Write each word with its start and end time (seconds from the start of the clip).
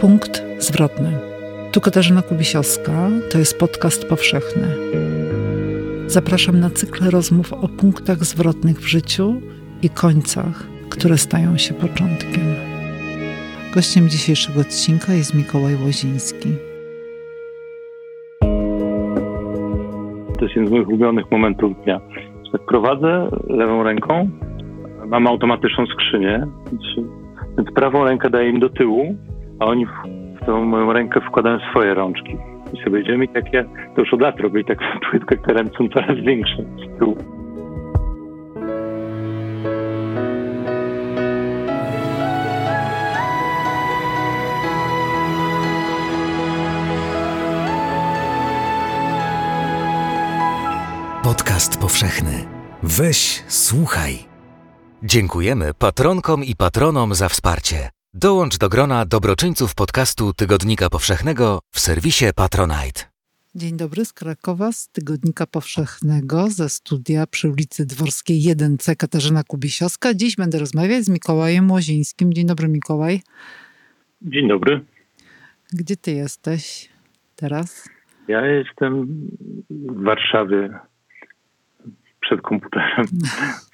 Punkt 0.00 0.44
zwrotny. 0.58 1.18
Tu 1.72 1.80
Katarzyna 1.80 2.22
Kubisiowska, 2.22 3.08
to 3.30 3.38
jest 3.38 3.58
podcast 3.58 4.08
powszechny. 4.08 4.68
Zapraszam 6.06 6.60
na 6.60 6.70
cykl 6.70 7.10
rozmów 7.10 7.52
o 7.52 7.68
punktach 7.68 8.24
zwrotnych 8.24 8.78
w 8.80 8.86
życiu 8.86 9.40
i 9.82 9.90
końcach, 9.90 10.66
które 10.90 11.18
stają 11.18 11.58
się 11.58 11.74
początkiem. 11.74 12.54
Gościem 13.74 14.08
dzisiejszego 14.08 14.60
odcinka 14.60 15.12
jest 15.12 15.34
Mikołaj 15.34 15.74
Łoziński. 15.84 16.48
To 20.38 20.44
jest 20.44 20.56
jeden 20.56 20.68
z 20.68 20.70
moich 20.70 20.88
ulubionych 20.88 21.30
momentów 21.30 21.72
dnia. 21.84 22.00
Tak 22.52 22.60
prowadzę 22.66 23.28
lewą 23.48 23.82
ręką, 23.82 24.30
mam 25.06 25.26
automatyczną 25.26 25.86
skrzynię, 25.86 26.46
więc 27.56 27.70
prawą 27.74 28.04
rękę 28.04 28.30
daję 28.30 28.50
im 28.50 28.60
do 28.60 28.68
tyłu, 28.68 29.16
a 29.60 29.64
oni 29.64 29.86
w 29.86 30.46
tą 30.46 30.64
moją 30.64 30.92
rękę 30.92 31.20
wkładają 31.20 31.58
swoje 31.70 31.94
rączki. 31.94 32.36
I 32.72 32.84
sobie 32.84 33.00
idziemy 33.00 33.28
tak 33.28 33.52
ja 33.52 33.64
to 33.94 34.00
już 34.00 34.14
od 34.14 34.20
lat 34.20 34.40
robię 34.40 34.60
i 34.60 34.64
tak 34.64 34.78
jak 35.30 35.46
te 35.46 35.52
ręce 35.52 35.76
są 35.78 35.88
coraz 35.88 36.16
większe 36.18 36.56
z 36.56 36.98
tyłu. 36.98 37.16
Podcast 51.22 51.80
powszechny. 51.80 52.32
Weź, 52.82 53.44
słuchaj. 53.48 54.31
Dziękujemy 55.04 55.74
patronkom 55.78 56.44
i 56.44 56.56
patronom 56.56 57.14
za 57.14 57.28
wsparcie. 57.28 57.88
Dołącz 58.14 58.58
do 58.58 58.68
grona 58.68 59.06
dobroczyńców 59.06 59.74
podcastu 59.74 60.32
Tygodnika 60.32 60.90
Powszechnego 60.90 61.60
w 61.70 61.80
serwisie 61.80 62.24
Patronite. 62.36 63.00
Dzień 63.54 63.76
dobry 63.76 64.04
z 64.04 64.12
Krakowa, 64.12 64.72
z 64.72 64.88
Tygodnika 64.88 65.46
Powszechnego, 65.46 66.48
ze 66.48 66.68
studia 66.68 67.26
przy 67.26 67.48
ulicy 67.50 67.86
Dworskiej 67.86 68.40
1C 68.40 68.96
Katarzyna 68.96 69.42
Kubisiowska. 69.44 70.14
Dziś 70.14 70.36
będę 70.36 70.58
rozmawiać 70.58 71.04
z 71.04 71.08
Mikołajem 71.08 71.70
Łozińskim. 71.70 72.32
Dzień 72.32 72.46
dobry 72.46 72.68
Mikołaj. 72.68 73.20
Dzień 74.22 74.48
dobry. 74.48 74.80
Gdzie 75.72 75.96
ty 75.96 76.12
jesteś 76.12 76.88
teraz? 77.36 77.88
Ja 78.28 78.46
jestem 78.46 79.06
w 79.70 80.04
Warszawie 80.04 80.78
przed 82.20 82.40
komputerem 82.40 83.06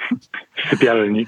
w 0.56 0.68
sypialni. 0.70 1.26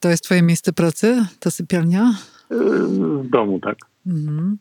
To 0.00 0.08
jest 0.08 0.24
twoje 0.24 0.42
miejsce 0.42 0.72
pracy, 0.72 1.26
ta 1.40 1.50
sypialnia? 1.50 2.14
W 2.50 3.28
domu, 3.28 3.60
tak. 3.60 3.76
Mhm. 4.06 4.58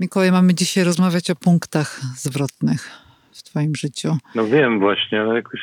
Mikołaj, 0.00 0.32
mamy 0.32 0.54
dzisiaj 0.54 0.84
rozmawiać 0.84 1.30
o 1.30 1.36
punktach 1.36 2.00
zwrotnych 2.16 2.90
w 3.32 3.42
twoim 3.42 3.74
życiu. 3.74 4.16
No 4.34 4.46
wiem 4.46 4.80
właśnie, 4.80 5.20
ale 5.20 5.34
jakoś 5.34 5.60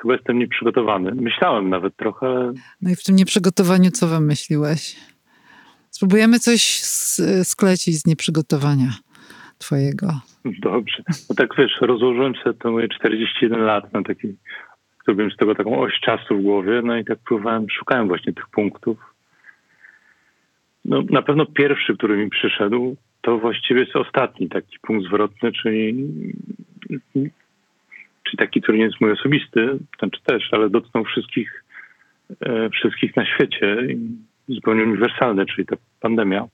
chyba 0.00 0.14
jestem 0.14 0.38
nieprzygotowany. 0.38 1.14
Myślałem 1.14 1.68
nawet 1.68 1.96
trochę. 1.96 2.52
No 2.82 2.90
i 2.90 2.96
w 2.96 3.04
tym 3.04 3.16
nieprzygotowaniu 3.16 3.90
co 3.90 4.06
wymyśliłeś? 4.08 4.96
Spróbujemy 5.90 6.38
coś 6.38 6.62
sklecić 7.44 7.96
z 7.96 8.06
nieprzygotowania 8.06 8.90
twojego. 9.58 10.20
Dobrze. 10.44 11.02
No 11.28 11.36
tak 11.36 11.48
wiesz, 11.58 11.72
rozłożyłem 11.80 12.34
sobie 12.34 12.58
to 12.58 12.70
moje 12.70 12.88
41 12.88 13.60
lat 13.60 13.92
na 13.92 14.02
taki, 14.02 14.36
zrobiłem 15.10 15.30
z 15.30 15.36
tego 15.36 15.54
taką 15.54 15.80
oś 15.80 16.00
czasu 16.00 16.38
w 16.38 16.42
głowie, 16.42 16.82
no 16.84 16.96
i 16.96 17.04
tak 17.04 17.18
próbowałem, 17.18 17.66
szukałem 17.70 18.08
właśnie 18.08 18.32
tych 18.32 18.48
punktów. 18.48 19.14
No 20.84 21.02
na 21.10 21.22
pewno 21.22 21.46
pierwszy, 21.46 21.96
który 21.96 22.16
mi 22.16 22.30
przyszedł, 22.30 22.96
to 23.20 23.38
właściwie 23.38 23.80
jest 23.80 23.96
ostatni 23.96 24.48
taki 24.48 24.78
punkt 24.82 25.06
zwrotny, 25.06 25.52
czyli, 25.52 26.08
czyli 28.24 28.38
taki, 28.38 28.60
który 28.60 28.78
nie 28.78 28.84
jest 28.84 29.00
mój 29.00 29.12
osobisty, 29.12 29.78
znaczy 29.98 30.20
też, 30.24 30.48
ale 30.52 30.70
dotknął 30.70 31.04
wszystkich, 31.04 31.64
e, 32.40 32.70
wszystkich 32.70 33.16
na 33.16 33.26
świecie, 33.26 33.76
zupełnie 34.48 34.82
uniwersalny, 34.82 35.46
czyli 35.46 35.66
ta 35.66 35.76
pandemia. 36.00 36.46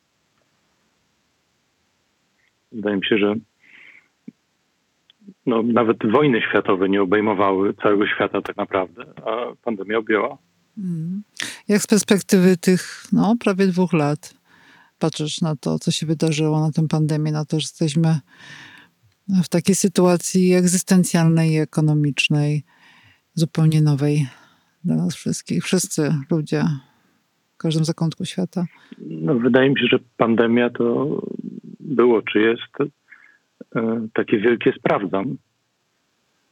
Wydaje 2.73 2.97
mi 2.97 3.07
się, 3.07 3.19
że 3.19 3.35
no, 5.47 5.63
nawet 5.63 6.11
wojny 6.13 6.43
światowe 6.51 6.89
nie 6.89 7.03
obejmowały 7.03 7.75
całego 7.75 8.07
świata 8.07 8.43
tak 8.43 8.57
naprawdę, 8.57 9.05
a 9.27 9.55
pandemia 9.65 9.99
objęła. 9.99 10.39
Mm. 10.79 11.23
Jak 11.69 11.83
z 11.83 11.87
perspektywy 11.87 12.57
tych 12.57 13.05
no, 13.13 13.37
prawie 13.41 13.67
dwóch 13.67 13.93
lat 13.93 14.35
patrzysz 14.99 15.41
na 15.41 15.57
to, 15.57 15.79
co 15.79 15.91
się 15.91 16.07
wydarzyło, 16.07 16.61
na 16.61 16.73
tę 16.73 16.89
pandemię, 16.89 17.33
na 17.33 17.45
to, 17.45 17.61
że 17.61 17.65
jesteśmy 17.65 18.19
w 19.45 19.49
takiej 19.49 19.75
sytuacji 19.75 20.55
egzystencjalnej 20.55 21.51
i 21.51 21.59
ekonomicznej, 21.59 22.63
zupełnie 23.35 23.83
nowej 23.83 24.27
dla 24.85 24.97
nas 24.97 25.15
wszystkich, 25.15 25.65
wszyscy 25.65 26.15
ludzie 26.31 26.65
w 27.55 27.57
każdym 27.57 27.85
zakątku 27.85 28.25
świata? 28.25 28.65
No, 28.99 29.35
wydaje 29.35 29.71
mi 29.71 29.79
się, 29.79 29.87
że 29.87 29.99
pandemia 30.17 30.71
to 30.71 31.21
było, 31.81 32.23
czy 32.23 32.39
jest 32.39 32.93
takie 34.13 34.39
wielkie 34.39 34.73
sprawdzam 34.73 35.37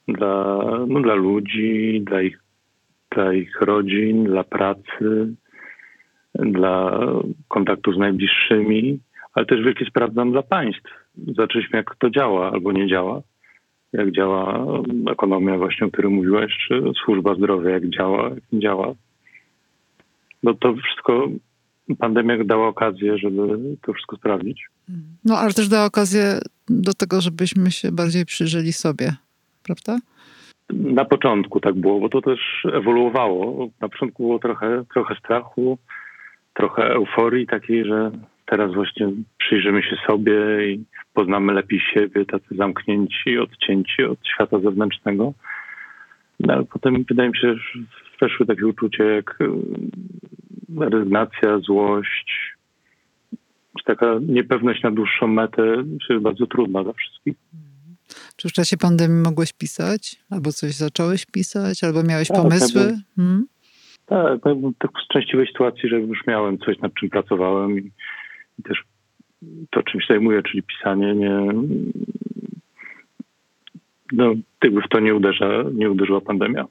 dla, 0.08 0.58
no, 0.88 1.00
dla 1.00 1.14
ludzi, 1.14 2.02
dla 2.06 2.22
ich, 2.22 2.38
dla 3.10 3.32
ich 3.32 3.60
rodzin, 3.60 4.24
dla 4.24 4.44
pracy, 4.44 5.34
dla 6.34 7.00
kontaktu 7.48 7.92
z 7.92 7.98
najbliższymi, 7.98 8.98
ale 9.34 9.46
też 9.46 9.64
wielkie 9.64 9.84
sprawdzam 9.84 10.32
dla 10.32 10.42
państw. 10.42 10.90
Zaczęliśmy, 11.36 11.76
jak 11.76 11.96
to 11.96 12.10
działa 12.10 12.52
albo 12.52 12.72
nie 12.72 12.86
działa. 12.86 13.22
Jak 13.92 14.12
działa 14.12 14.66
ekonomia, 15.10 15.58
właśnie 15.58 15.86
o 15.86 15.90
której 15.90 16.12
mówiłeś, 16.12 16.58
czy 16.68 16.82
służba 17.04 17.34
zdrowia, 17.34 17.70
jak 17.70 17.88
działa, 17.88 18.28
jak 18.28 18.52
nie 18.52 18.60
działa. 18.60 18.94
No 20.42 20.54
to 20.54 20.74
wszystko 20.74 21.28
pandemia 21.98 22.44
dała 22.44 22.68
okazję, 22.68 23.18
żeby 23.18 23.40
to 23.82 23.92
wszystko 23.92 24.16
sprawdzić. 24.16 24.66
No, 25.24 25.38
ale 25.38 25.52
też 25.52 25.68
dała 25.68 25.84
okazję 25.84 26.38
do 26.68 26.94
tego, 26.94 27.20
żebyśmy 27.20 27.70
się 27.70 27.92
bardziej 27.92 28.24
przyjrzeli 28.24 28.72
sobie, 28.72 29.12
prawda? 29.62 29.98
Na 30.70 31.04
początku 31.04 31.60
tak 31.60 31.74
było, 31.74 32.00
bo 32.00 32.08
to 32.08 32.20
też 32.20 32.40
ewoluowało. 32.72 33.68
Na 33.80 33.88
początku 33.88 34.22
było 34.22 34.38
trochę, 34.38 34.84
trochę 34.94 35.14
strachu, 35.14 35.78
trochę 36.54 36.82
euforii 36.82 37.46
takiej, 37.46 37.84
że 37.84 38.10
teraz 38.46 38.74
właśnie 38.74 39.08
przyjrzymy 39.38 39.82
się 39.82 39.96
sobie 40.06 40.34
i 40.72 40.84
poznamy 41.14 41.52
lepiej 41.52 41.80
siebie, 41.94 42.24
tacy 42.24 42.56
zamknięci, 42.56 43.38
odcięci 43.38 44.04
od 44.04 44.18
świata 44.34 44.58
zewnętrznego. 44.58 45.32
No, 46.40 46.54
ale 46.54 46.64
potem 46.64 47.04
wydaje 47.08 47.28
mi 47.28 47.36
się, 47.36 47.54
że 47.54 47.60
weszły 48.20 48.46
takie 48.46 48.66
uczucie 48.66 49.04
jak 49.04 49.38
rezygnacja, 50.78 51.58
złość, 51.58 52.54
taka 53.84 54.18
niepewność 54.28 54.82
na 54.82 54.90
dłuższą 54.90 55.26
metę 55.26 55.84
jest 56.10 56.22
bardzo 56.22 56.46
trudna 56.46 56.84
dla 56.84 56.92
wszystkich. 56.92 57.34
Czy 58.36 58.48
w 58.48 58.52
czasie 58.52 58.76
pandemii 58.76 59.22
mogłeś 59.22 59.52
pisać? 59.52 60.16
Albo 60.30 60.52
coś 60.52 60.74
zacząłeś 60.74 61.26
pisać? 61.26 61.84
Albo 61.84 62.02
miałeś 62.02 62.28
tak, 62.28 62.36
pomysły? 62.36 62.82
Tak, 62.82 63.16
hmm? 63.16 63.46
tak, 64.06 64.42
tak 64.78 64.90
w 64.90 65.04
szczęśliwej 65.04 65.46
sytuacji, 65.46 65.88
że 65.88 66.00
już 66.00 66.26
miałem 66.26 66.58
coś, 66.58 66.78
nad 66.78 66.94
czym 66.94 67.10
pracowałem 67.10 67.78
i, 67.78 67.90
i 68.58 68.62
też 68.62 68.84
to, 69.70 69.82
czym 69.82 70.00
się 70.00 70.06
zajmuję, 70.10 70.42
czyli 70.42 70.62
pisanie, 70.62 71.14
nie, 71.14 71.38
no, 74.12 74.34
jakby 74.64 74.80
w 74.80 74.88
to 74.88 75.00
nie, 75.00 75.14
uderza, 75.14 75.64
nie 75.74 75.90
uderzyła 75.90 76.20
pandemia. 76.20 76.64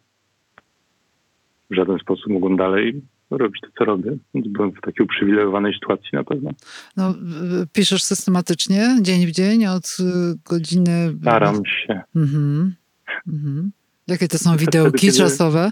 W 1.74 1.76
żaden 1.76 2.00
sposób 2.00 2.28
mogłem 2.28 2.58
dalej 2.58 3.02
robić 3.32 3.62
to, 3.62 3.68
co 3.78 3.86
robię. 3.86 4.18
Więc 4.34 4.48
byłem 4.48 4.72
w 4.72 4.82
takiej 4.82 5.06
uprzywilejowanej 5.06 5.74
sytuacji 5.74 6.10
na 6.14 6.24
pewno. 6.24 6.52
No, 6.98 7.14
piszesz 7.74 8.04
systematycznie, 8.04 8.98
dzień 9.02 9.28
w 9.28 9.32
dzień, 9.32 9.66
od 9.66 9.98
godziny... 10.50 11.14
Staram 11.22 11.56
się. 11.66 12.02
Mhm. 12.16 12.76
Mhm. 13.28 13.72
Jakie 14.08 14.28
to 14.28 14.38
są 14.38 14.58
widełki 14.58 15.08
wtedy, 15.08 15.18
czasowe? 15.18 15.72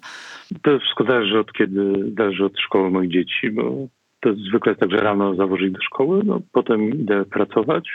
To 0.63 0.80
wszystko 0.80 1.03
zależy 1.03 1.39
od 1.39 1.53
kiedy, 1.53 1.94
zależy 2.18 2.45
od 2.45 2.59
szkoły 2.59 2.92
moich 2.92 3.12
dzieci, 3.12 3.51
bo 3.51 3.88
to 4.19 4.30
jest 4.30 4.42
zwykle 4.42 4.75
tak, 4.75 4.92
że 4.92 4.97
rano 4.97 5.36
zawożę 5.36 5.65
ich 5.65 5.71
do 5.71 5.81
szkoły, 5.81 6.21
no 6.25 6.42
potem 6.51 6.89
idę 6.89 7.25
pracować. 7.25 7.89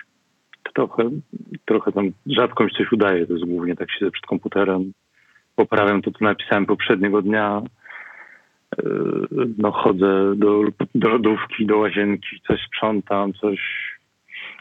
Trochę, 0.74 1.10
trochę 1.64 1.92
tam 1.92 2.10
rzadko 2.26 2.64
mi 2.64 2.70
coś 2.70 2.92
udaje, 2.92 3.26
to 3.26 3.32
jest 3.32 3.44
głównie 3.44 3.76
tak 3.76 3.90
siedzę 3.90 4.10
przed 4.10 4.26
komputerem, 4.26 4.92
poprawiam 5.56 6.02
to, 6.02 6.10
co 6.10 6.24
napisałem 6.24 6.66
poprzedniego 6.66 7.22
dnia, 7.22 7.62
no 9.58 9.72
chodzę 9.72 10.36
do, 10.36 10.64
do 10.94 11.08
lodówki, 11.08 11.66
do 11.66 11.78
łazienki, 11.78 12.40
coś 12.46 12.60
sprzątam, 12.66 13.32
coś 13.32 13.58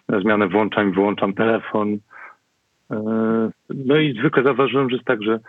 na 0.09 0.19
zmianę 0.19 0.47
włączam 0.47 0.89
i 0.89 0.93
wyłączam 0.93 1.33
telefon. 1.33 1.97
Yy, 2.89 2.97
no 3.69 3.97
i 3.97 4.13
zwykle 4.19 4.43
zauważyłem, 4.43 4.89
że 4.89 4.95
jest 4.95 5.07
tak, 5.07 5.23
że 5.23 5.39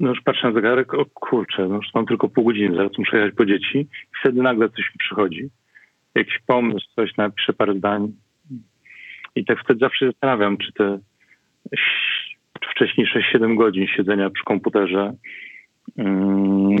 no 0.00 0.08
już 0.08 0.20
patrzę 0.20 0.48
na 0.48 0.54
zegarek, 0.54 0.94
o 0.94 1.06
kurczę, 1.14 1.68
no 1.68 1.76
już 1.76 1.94
mam 1.94 2.06
tylko 2.06 2.28
pół 2.28 2.44
godziny, 2.44 2.76
zaraz 2.76 2.98
muszę 2.98 3.16
jechać 3.16 3.34
po 3.34 3.46
dzieci 3.46 3.78
i 3.78 4.18
wtedy 4.20 4.42
nagle 4.42 4.68
coś 4.68 4.84
mi 4.84 4.98
przychodzi. 4.98 5.48
jakiś 6.14 6.38
pomysł, 6.46 6.86
coś 6.96 7.16
napiszę 7.16 7.52
parę 7.52 7.74
zdań. 7.74 8.12
I 9.34 9.44
tak 9.44 9.60
wtedy 9.64 9.80
zawsze 9.80 10.06
zastanawiam, 10.06 10.58
czy 10.58 10.72
te 10.72 10.98
wcześniej 12.70 13.06
6-7 13.34 13.56
godzin 13.56 13.86
siedzenia 13.86 14.30
przy 14.30 14.44
komputerze 14.44 15.12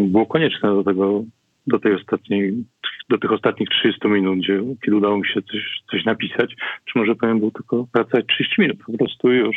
było 0.00 0.26
konieczne 0.26 0.68
do 0.68 0.84
tego, 0.84 1.24
do 1.66 1.78
tej 1.78 1.94
ostatniej, 1.94 2.64
do 3.10 3.18
tych 3.18 3.32
ostatnich 3.32 3.68
30 3.68 4.08
minut, 4.08 4.38
gdzie, 4.38 4.62
kiedy 4.84 4.96
udało 4.96 5.18
mi 5.18 5.28
się 5.28 5.42
coś, 5.42 5.82
coś 5.90 6.04
napisać, 6.04 6.54
czy 6.84 6.98
może 6.98 7.14
powinien 7.14 7.38
był 7.40 7.50
tylko 7.50 7.86
pracować 7.92 8.26
30 8.26 8.60
minut 8.60 8.78
po 8.86 8.98
prostu 8.98 9.32
już. 9.32 9.56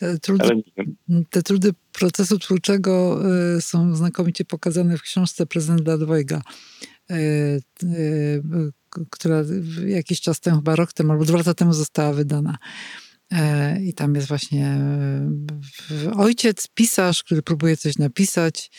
Te 0.00 0.18
trudy, 0.18 0.62
te 1.30 1.42
trudy 1.42 1.70
procesu 1.92 2.38
twórczego 2.38 3.20
y, 3.56 3.60
są 3.60 3.94
znakomicie 3.94 4.44
pokazane 4.44 4.96
w 4.98 5.02
książce 5.02 5.46
prezydenta 5.46 5.98
Dwojga, 5.98 6.42
y, 7.10 7.14
y, 7.84 8.42
która 9.10 9.42
jakiś 9.86 10.20
czas 10.20 10.40
temu, 10.40 10.56
chyba 10.56 10.76
rok 10.76 10.92
temu 10.92 11.12
albo 11.12 11.24
dwa 11.24 11.38
lata 11.38 11.54
temu 11.54 11.72
została 11.72 12.12
wydana. 12.12 12.58
I 13.84 13.94
tam 13.94 14.14
jest 14.14 14.28
właśnie 14.28 14.76
ojciec, 16.16 16.68
pisarz, 16.74 17.24
który 17.24 17.42
próbuje 17.42 17.76
coś 17.76 17.98
napisać 17.98 18.70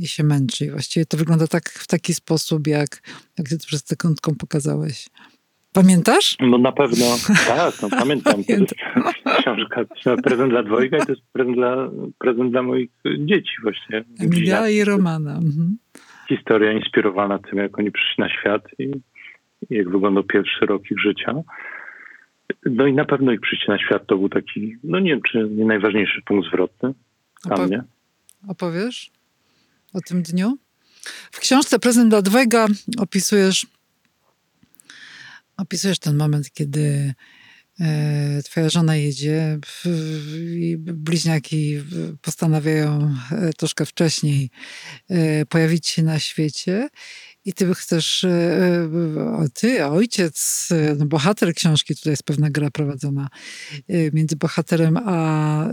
i 0.00 0.06
się 0.06 0.24
męczy. 0.24 0.64
I 0.64 0.70
właściwie 0.70 1.06
to 1.06 1.16
wygląda 1.16 1.46
tak, 1.46 1.68
w 1.68 1.86
taki 1.86 2.14
sposób, 2.14 2.66
jak, 2.66 3.02
jak 3.38 3.48
ty 3.48 3.58
to 3.58 3.66
przez 3.66 3.86
sekundką 3.86 4.34
pokazałeś. 4.34 5.08
Pamiętasz? 5.72 6.36
No 6.40 6.58
na 6.58 6.72
pewno, 6.72 7.04
tak, 7.46 7.74
no, 7.82 7.88
pamiętam. 7.90 8.34
To 8.44 8.52
jest 8.52 8.74
książka, 9.40 9.84
prezent 10.22 10.50
dla 10.50 10.62
dwojga 10.62 10.98
i 10.98 11.06
to 11.06 11.12
jest 11.12 11.24
prezent 11.32 11.56
dla, 11.56 11.90
prezent 12.18 12.50
dla 12.50 12.62
moich 12.62 12.90
dzieci 13.18 13.52
właśnie. 13.62 14.04
Emilia 14.20 14.68
i 14.68 14.84
Romana. 14.84 15.34
Mhm. 15.36 15.76
Historia 16.28 16.72
inspirowana 16.72 17.38
tym, 17.38 17.58
jak 17.58 17.78
oni 17.78 17.92
przyszli 17.92 18.14
na 18.18 18.28
świat 18.28 18.62
i, 18.78 18.84
i 19.70 19.74
jak 19.74 19.88
wyglądał 19.88 20.24
pierwszy 20.24 20.66
rok 20.66 20.82
ich 20.90 21.00
życia. 21.00 21.34
No 22.64 22.86
i 22.86 22.92
na 22.92 23.04
pewno 23.04 23.32
ich 23.32 23.40
przyjście 23.40 23.72
na 23.72 23.78
świat 23.78 24.06
to 24.06 24.16
był 24.16 24.28
taki, 24.28 24.76
no 24.84 25.00
nie 25.00 25.10
wiem, 25.10 25.20
czy 25.32 25.48
nie 25.50 25.64
najważniejszy 25.64 26.22
punkt 26.26 26.48
zwrotny 26.48 26.94
dla 27.44 27.56
Opo- 27.56 27.66
mnie. 27.66 27.82
Opowiesz 28.48 29.10
o 29.92 30.00
tym 30.00 30.22
dniu? 30.22 30.58
W 31.32 31.40
książce 31.40 31.78
Prezent 31.78 32.10
dla 32.10 32.22
dwojga 32.22 32.66
opisujesz 32.98 33.66
opisujesz 35.56 35.98
ten 35.98 36.16
moment, 36.16 36.52
kiedy 36.52 37.14
twoja 38.44 38.68
żona 38.68 38.96
jedzie 38.96 39.58
i 40.56 40.76
bliźniaki 40.78 41.78
postanawiają 42.20 43.14
e, 43.30 43.52
troszkę 43.52 43.86
wcześniej 43.86 44.50
e, 45.08 45.46
pojawić 45.46 45.88
się 45.88 46.02
na 46.02 46.18
świecie 46.18 46.88
i 47.44 47.52
ty 47.52 47.74
chcesz, 47.74 48.24
e, 48.24 48.28
e, 48.30 49.48
ty, 49.54 49.86
ojciec, 49.86 50.68
e, 50.72 50.94
no 50.94 51.06
bohater 51.06 51.54
książki, 51.54 51.96
tutaj 51.96 52.10
jest 52.10 52.22
pewna 52.22 52.50
gra 52.50 52.70
prowadzona 52.70 53.28
między 54.12 54.36
bohaterem 54.36 54.96
a 54.96 55.68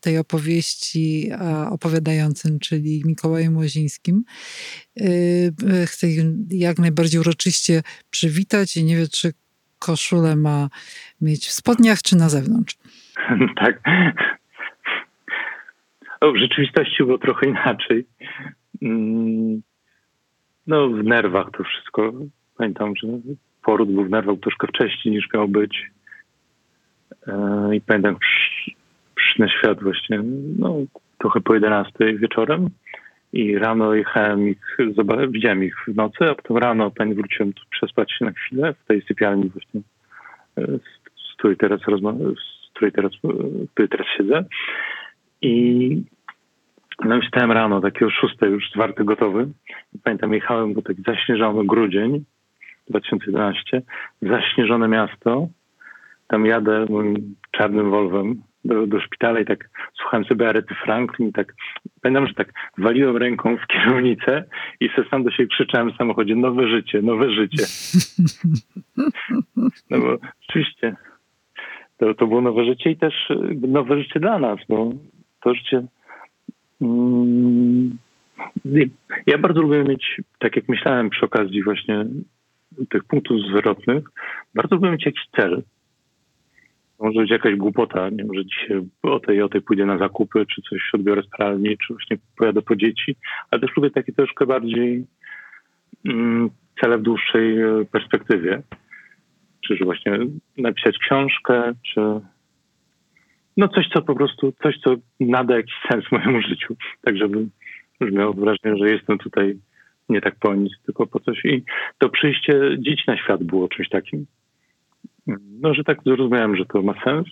tej 0.00 0.18
opowieści, 0.18 1.30
a 1.32 1.70
opowiadającym, 1.70 2.58
czyli 2.58 3.02
Mikołajem 3.06 3.56
Łozińskim. 3.56 4.24
Ich 5.84 6.10
jak 6.50 6.78
najbardziej 6.78 7.20
uroczyście 7.20 7.82
przywitać 8.10 8.76
i 8.76 8.84
nie 8.84 8.96
wiem, 8.96 9.08
czy 9.12 9.32
koszulę 9.80 10.36
ma 10.36 10.68
mieć 11.20 11.46
w 11.46 11.52
spodniach, 11.52 12.02
czy 12.02 12.16
na 12.16 12.28
zewnątrz. 12.28 12.76
tak. 13.62 13.80
W 16.22 16.36
rzeczywistości 16.36 17.04
było 17.04 17.18
trochę 17.18 17.46
inaczej. 17.46 18.06
Mm, 18.82 19.62
no, 20.66 20.88
w 20.88 21.04
nerwach 21.04 21.46
to 21.56 21.64
wszystko. 21.64 22.12
Pamiętam, 22.56 22.96
że 22.96 23.08
poród 23.62 23.92
był 23.92 24.04
w 24.04 24.10
nerwach 24.10 24.36
troszkę 24.42 24.66
wcześniej 24.66 25.14
niż 25.14 25.28
miał 25.34 25.48
być. 25.48 25.90
E, 27.26 27.76
I 27.76 27.80
pamiętam, 27.80 28.16
przyszedł 29.14 29.38
na 29.38 29.48
świat 29.48 29.82
właśnie, 29.82 30.22
no, 30.58 30.76
trochę 31.18 31.40
po 31.40 31.54
11 31.54 31.92
wieczorem. 32.14 32.70
I 33.32 33.58
rano 33.58 33.94
jechałem 33.94 34.48
ich, 34.48 34.76
widziałem 35.28 35.64
ich 35.64 35.76
w 35.88 35.94
nocy, 35.94 36.30
a 36.30 36.34
potem 36.34 36.56
rano 36.56 36.90
pani 36.90 37.14
wróciłem 37.14 37.52
tu 37.52 37.62
przespać 37.70 38.12
się 38.12 38.24
na 38.24 38.32
chwilę 38.32 38.74
w 38.74 38.86
tej 38.86 39.02
sypialni 39.02 39.50
właśnie, 39.50 39.80
e, 40.58 40.78
z 41.32 41.36
której 41.38 41.56
teraz 41.56 41.80
z 41.80 42.70
której 42.74 42.92
teraz, 42.92 43.12
której 43.74 43.88
teraz 43.88 44.06
siedzę. 44.16 44.44
I 45.42 46.02
no 47.04 47.16
i 47.16 47.22
wstałem 47.22 47.52
rano, 47.52 47.80
taki 47.80 48.04
o 48.04 48.10
6 48.10 48.34
już 48.42 48.70
zwarty, 48.70 49.04
gotowy. 49.04 49.48
Pamiętam, 50.04 50.34
jechałem, 50.34 50.74
bo 50.74 50.82
taki 50.82 51.02
zaśnieżony 51.02 51.66
grudzień 51.66 52.24
2011, 52.88 53.82
zaśnieżone 54.22 54.88
miasto. 54.88 55.48
Tam 56.30 56.46
jadę 56.46 56.86
moim 56.88 57.34
czarnym 57.50 57.90
Volvem 57.90 58.42
do, 58.64 58.86
do 58.86 59.00
szpitala 59.00 59.40
i 59.40 59.44
tak 59.44 59.70
słuchałem 59.94 60.24
sobie 60.24 60.48
Arety 60.48 60.74
Franklin 60.84 61.32
tak 61.32 61.54
pamiętam, 62.02 62.26
że 62.26 62.34
tak 62.34 62.52
waliłem 62.78 63.16
ręką 63.16 63.56
w 63.56 63.66
kierownicę 63.66 64.44
i 64.80 64.88
se 64.88 65.04
sam 65.10 65.24
do 65.24 65.30
siebie 65.30 65.48
krzyczałem 65.48 65.92
w 65.92 65.96
samochodzie 65.96 66.36
nowe 66.36 66.68
życie, 66.68 67.02
nowe 67.02 67.30
życie. 67.30 67.64
No 69.90 69.98
bo 69.98 70.16
oczywiście 70.48 70.96
to, 71.98 72.14
to 72.14 72.26
było 72.26 72.40
nowe 72.40 72.64
życie 72.64 72.90
i 72.90 72.96
też 72.96 73.14
nowe 73.68 74.02
życie 74.02 74.20
dla 74.20 74.38
nas, 74.38 74.58
bo 74.68 74.92
to 75.40 75.54
życie 75.54 75.86
Mm, 76.80 77.98
ja 79.26 79.38
bardzo 79.38 79.60
lubię 79.60 79.84
mieć, 79.84 80.20
tak 80.38 80.56
jak 80.56 80.68
myślałem 80.68 81.10
przy 81.10 81.24
okazji 81.24 81.62
właśnie 81.62 82.06
tych 82.90 83.04
punktów 83.04 83.40
zwrotnych, 83.50 84.04
bardzo 84.54 84.74
lubię 84.74 84.90
mieć 84.90 85.06
jakiś 85.06 85.22
cel. 85.36 85.62
Może 87.00 87.20
być 87.20 87.30
jakaś 87.30 87.54
głupota, 87.54 88.08
nie 88.08 88.24
może 88.24 88.46
dzisiaj 88.46 88.80
o 89.02 89.20
tej 89.20 89.42
o 89.42 89.48
tej 89.48 89.62
pójdę 89.62 89.86
na 89.86 89.98
zakupy, 89.98 90.46
czy 90.46 90.62
coś 90.62 90.90
odbiorę 90.94 91.22
z 91.22 91.26
pralni, 91.26 91.78
czy 91.78 91.94
właśnie 91.94 92.16
pojadę 92.36 92.62
po 92.62 92.76
dzieci, 92.76 93.16
ale 93.50 93.60
też 93.60 93.76
lubię 93.76 93.90
takie 93.90 94.12
troszkę 94.12 94.46
bardziej 94.46 95.06
mm, 96.04 96.50
cele 96.80 96.98
w 96.98 97.02
dłuższej 97.02 97.60
e, 97.60 97.84
perspektywie. 97.92 98.62
Czy 99.66 99.84
właśnie 99.84 100.18
napisać 100.56 100.98
książkę, 100.98 101.72
czy 101.82 102.00
no 103.56 103.68
coś, 103.68 103.88
co 103.88 104.02
po 104.02 104.14
prostu, 104.14 104.52
coś, 104.62 104.78
co 104.78 104.94
nada 105.20 105.56
jakiś 105.56 105.74
sens 105.90 106.04
mojemu 106.12 106.42
życiu. 106.42 106.76
Tak, 107.02 107.16
żebym 107.16 107.50
już 108.00 108.12
miał 108.12 108.34
wrażenie, 108.34 108.76
że 108.78 108.90
jestem 108.90 109.18
tutaj 109.18 109.58
nie 110.08 110.20
tak 110.20 110.34
po 110.40 110.54
nic, 110.54 110.72
tylko 110.86 111.06
po 111.06 111.20
coś. 111.20 111.44
I 111.44 111.64
to 111.98 112.08
przyjście 112.08 112.60
dzieci 112.78 113.04
na 113.06 113.16
świat 113.16 113.44
było 113.44 113.68
czymś 113.68 113.88
takim. 113.88 114.26
No, 115.60 115.74
że 115.74 115.84
tak 115.84 115.98
zrozumiałem, 116.06 116.56
że 116.56 116.66
to 116.66 116.82
ma 116.82 116.94
sens, 117.04 117.26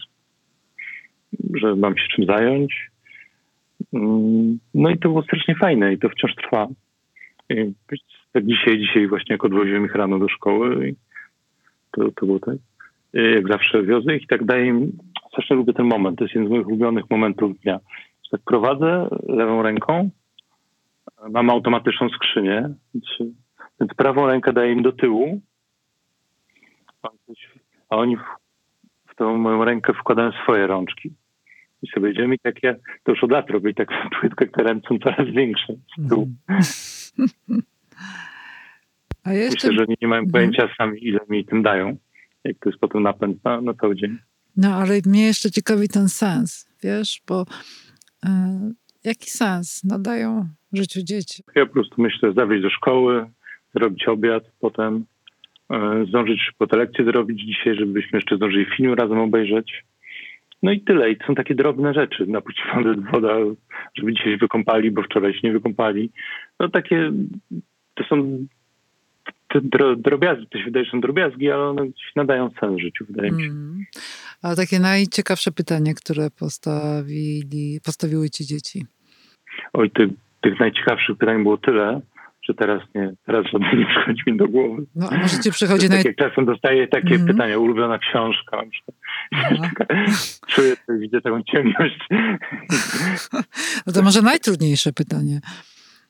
że 1.55 1.76
mam 1.76 1.97
się 1.97 2.09
czym 2.09 2.25
zająć. 2.25 2.90
No 4.75 4.90
i 4.90 4.99
to 4.99 5.09
było 5.09 5.23
strasznie 5.23 5.55
fajne 5.55 5.93
i 5.93 5.99
to 5.99 6.09
wciąż 6.09 6.35
trwa. 6.35 6.69
I 7.50 7.73
tak 8.33 8.47
dzisiaj, 8.47 8.78
dzisiaj 8.78 9.09
właśnie 9.09 9.33
jak 9.35 9.45
odwoziłem 9.45 9.85
ich 9.85 9.95
rano 9.95 10.19
do 10.19 10.28
szkoły, 10.28 10.95
to, 11.90 12.11
to 12.17 12.26
było 12.26 12.38
tak. 12.38 12.57
Jak 13.12 13.49
zawsze 13.49 13.83
wiozę 13.83 14.17
ich 14.17 14.23
i 14.23 14.26
tak 14.26 14.45
daję 14.45 14.67
im 14.67 14.93
strasznie 15.33 15.57
lubię 15.57 15.73
ten 15.73 15.87
moment. 15.87 16.19
To 16.19 16.25
jest 16.25 16.35
jeden 16.35 16.49
z 16.49 16.52
moich 16.52 16.67
ulubionych 16.67 17.11
momentów 17.11 17.61
dnia. 17.61 17.78
Tak 18.31 18.40
prowadzę 18.40 19.09
lewą 19.28 19.62
ręką, 19.62 20.11
mam 21.31 21.50
automatyczną 21.50 22.09
skrzynię, 22.09 22.75
więc 23.81 23.95
prawą 23.97 24.26
rękę 24.26 24.52
daję 24.52 24.73
im 24.73 24.83
do 24.83 24.93
tyłu, 24.93 25.40
a 27.88 27.97
oni 27.97 28.16
w, 28.16 28.21
w 29.12 29.14
tą 29.16 29.38
moją 29.38 29.64
rękę 29.64 29.92
wkładają 29.95 30.33
swoje 30.42 30.66
rączki. 30.66 31.11
I 31.83 31.88
sobie 31.88 32.11
idziemy 32.11 32.35
i 32.35 32.38
tak 32.38 32.62
ja 32.62 32.75
to 33.04 33.12
już 33.12 33.25
od 33.25 33.30
lat 33.30 33.50
robię 33.50 33.75
tak 33.75 33.88
płytko, 34.21 34.45
te 34.47 34.62
ręce 34.62 34.88
są 34.88 34.99
coraz 34.99 35.28
większe 35.28 35.73
z 35.73 36.09
tyłu. 36.09 36.28
A 39.25 39.33
jeszcze... 39.33 39.68
Myślę, 39.68 39.85
że 39.87 39.95
nie 40.02 40.09
mają 40.09 40.26
pojęcia 40.26 40.68
sami, 40.78 41.07
ile 41.07 41.18
mi 41.28 41.45
tym 41.45 41.62
dają, 41.62 41.97
jak 42.45 42.57
to 42.59 42.68
jest 42.68 42.80
potem 42.80 43.02
napęd 43.02 43.45
na, 43.45 43.61
na 43.61 43.75
cały 43.75 43.97
dzień. 43.97 44.18
No, 44.57 44.75
ale 44.75 45.00
mnie 45.07 45.26
jeszcze 45.26 45.50
ciekawi 45.50 45.88
ten 45.88 46.09
sens, 46.09 46.68
wiesz, 46.83 47.23
bo 47.26 47.42
y, 47.42 48.28
jaki 49.04 49.30
sens 49.30 49.85
nadają 49.85 50.49
życiu 50.73 51.00
dzieci? 51.02 51.42
Ja 51.54 51.66
po 51.66 51.73
prostu 51.73 52.02
myślę, 52.02 52.33
zawieźć 52.33 52.62
do 52.62 52.71
szkoły, 52.71 53.30
zrobić 53.75 54.09
obiad, 54.09 54.45
potem 54.61 55.04
zdążyć 56.09 56.53
po 56.59 56.67
te 56.67 56.77
lekcje 56.77 57.05
zrobić 57.05 57.41
dzisiaj, 57.41 57.75
żebyśmy 57.75 58.17
jeszcze 58.17 58.37
zdążyli 58.37 58.67
film 58.77 58.95
razem 58.95 59.19
obejrzeć. 59.19 59.85
No 60.63 60.73
i 60.73 60.81
tyle. 60.81 61.11
I 61.11 61.17
to 61.17 61.27
są 61.27 61.35
takie 61.35 61.55
drobne 61.55 61.95
rzeczy. 61.95 62.27
Napuścić 62.27 62.65
woda, 63.13 63.35
żeby 63.95 64.13
dzisiaj 64.13 64.33
się 64.33 64.37
wykąpali, 64.37 64.91
bo 64.91 65.03
wczoraj 65.03 65.33
się 65.33 65.41
nie 65.45 65.53
wykąpali. 65.53 66.11
No 66.61 66.69
takie, 66.69 67.13
to 67.95 68.05
są 68.05 68.47
te 69.49 69.61
drobiazgi, 69.97 70.47
to 70.51 70.59
się 70.59 70.65
wydaje, 70.65 70.85
że 70.85 70.91
są 70.91 71.01
drobiazgi, 71.01 71.51
ale 71.51 71.65
one 71.65 71.87
nadają 72.17 72.51
sens 72.61 72.81
życiu, 72.81 73.05
wydaje 73.09 73.31
mi 73.31 73.43
się. 73.43 73.51
Mm. 73.51 73.85
A 74.43 74.55
takie 74.55 74.79
najciekawsze 74.79 75.53
pytanie, 75.53 75.95
które 75.95 76.31
postawili, 76.31 77.81
postawiły 77.85 78.31
ci 78.31 78.47
dzieci? 78.47 78.87
Oj, 79.73 79.91
ty, 79.91 80.09
tych 80.41 80.61
najciekawszych 80.61 81.19
pytań 81.19 81.43
było 81.43 81.57
tyle, 81.57 82.01
Czy 82.49 82.55
teraz 82.55 82.83
nie, 82.95 83.12
teraz 83.26 83.47
żadne 83.52 83.73
nie 83.76 83.87
przychodzi 83.95 84.23
mi 84.26 84.37
do 84.37 84.49
głowy. 84.49 84.83
No, 84.95 85.09
a 85.11 85.19
może 85.19 85.38
ci 85.40 85.50
przychodzi 85.50 85.88
tak 85.88 86.05
jak 86.05 86.17
czasem 86.17 86.47
dostaję 86.47 86.88
takie 86.88 87.14
Mhm. 87.14 87.26
pytania, 87.26 87.59
ulubiona 87.59 87.99
książka. 87.99 88.62
Aha. 89.35 89.71
Czuję, 90.55 90.76
widzę 91.00 91.21
taką 91.21 91.43
ciemność. 91.43 91.99
No 93.87 93.93
to 93.95 94.02
może 94.02 94.23
najtrudniejsze 94.23 94.93
pytanie. 94.93 95.40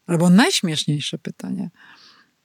Albo 0.07 0.31
najśmieszniejsze 0.31 1.19
pytanie. 1.19 1.71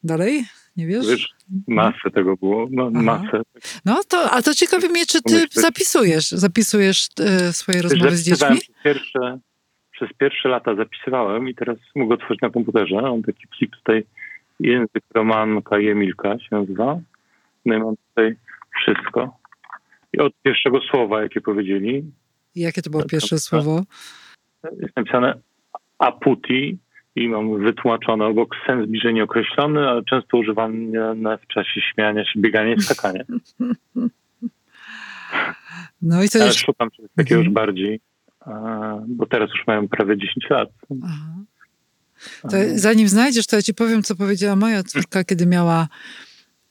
Dalej? 0.03 0.43
Nie 0.75 0.87
wiesz? 0.87 1.07
Wiesz, 1.07 1.29
masę 1.67 2.11
tego 2.15 2.37
było, 2.37 2.67
no, 2.71 2.89
masę. 2.91 3.41
No 3.85 4.01
to, 4.09 4.31
a 4.31 4.41
to 4.41 4.53
ciekawi 4.53 4.89
mnie, 4.89 5.05
czy 5.05 5.21
ty 5.21 5.45
zapisujesz, 5.51 6.31
zapisujesz 6.31 7.07
e, 7.19 7.53
swoje 7.53 7.81
rozmowy 7.81 8.17
z 8.17 8.23
dziećmi? 8.23 8.57
Pierwsze, 8.83 9.39
przez 9.93 10.09
pierwsze 10.17 10.49
lata 10.49 10.75
zapisywałem 10.75 11.49
i 11.49 11.55
teraz 11.55 11.77
mogę 11.95 12.13
otworzyć 12.15 12.41
na 12.41 12.49
komputerze. 12.49 12.95
Mam 13.01 13.23
taki 13.23 13.47
plik 13.47 13.75
tutaj, 13.75 14.03
język 14.59 15.03
Romanka 15.13 15.79
i 15.79 15.87
Emilka 15.87 16.39
się 16.39 16.47
nazywa. 16.51 16.99
No 17.65 17.75
i 17.75 17.79
mam 17.79 17.95
tutaj 18.09 18.35
wszystko. 18.81 19.37
I 20.13 20.19
od 20.19 20.33
pierwszego 20.43 20.79
słowa, 20.81 21.21
jakie 21.23 21.41
powiedzieli, 21.41 22.03
Jakie 22.55 22.81
to 22.81 22.89
było 22.89 23.03
pierwsze 23.05 23.35
tak. 23.35 23.39
słowo? 23.39 23.83
jest 24.81 24.95
napisane 24.95 25.33
aputi 25.99 26.77
i 27.15 27.27
mam 27.29 27.63
wytłumaczone 27.63 28.25
obok 28.25 28.55
sens 28.67 28.89
bliżej 28.89 29.13
nieokreślony, 29.13 29.89
ale 29.89 30.03
często 30.03 30.37
używany 30.37 31.15
na- 31.15 31.37
w 31.37 31.47
czasie 31.47 31.81
śmiania 31.93 32.25
się, 32.25 32.39
biegania 32.41 32.73
i 32.73 32.81
skakania. 32.81 33.23
No 36.01 36.23
i 36.23 36.29
co 36.29 36.39
Ale 36.39 36.47
jeszcze? 36.47 36.65
szukam 36.65 36.91
czegoś 36.91 37.11
takiego 37.15 37.35
Mhm. 37.35 37.45
już 37.45 37.53
bardziej, 37.53 37.95
a, 37.95 38.12
bo 39.07 39.25
teraz 39.25 39.49
już 39.49 39.67
mają 39.67 39.87
prawie 39.87 40.17
10 40.17 40.49
lat. 40.49 40.69
Aha. 41.03 41.43
To 42.41 42.57
zanim 42.75 43.09
znajdziesz, 43.09 43.47
to 43.47 43.55
ja 43.55 43.61
ci 43.61 43.73
powiem, 43.73 44.03
co 44.03 44.15
powiedziała 44.15 44.55
moja 44.55 44.83
córka, 44.83 45.23
kiedy 45.23 45.45
miała 45.45 45.87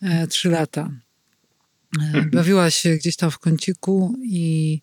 e, 0.02 0.26
trzy 0.26 0.50
lata. 0.50 0.90
E, 2.14 2.22
bawiła 2.36 2.70
się 2.70 2.96
gdzieś 2.96 3.16
tam 3.16 3.30
w 3.30 3.38
kąciku 3.38 4.16
i 4.22 4.80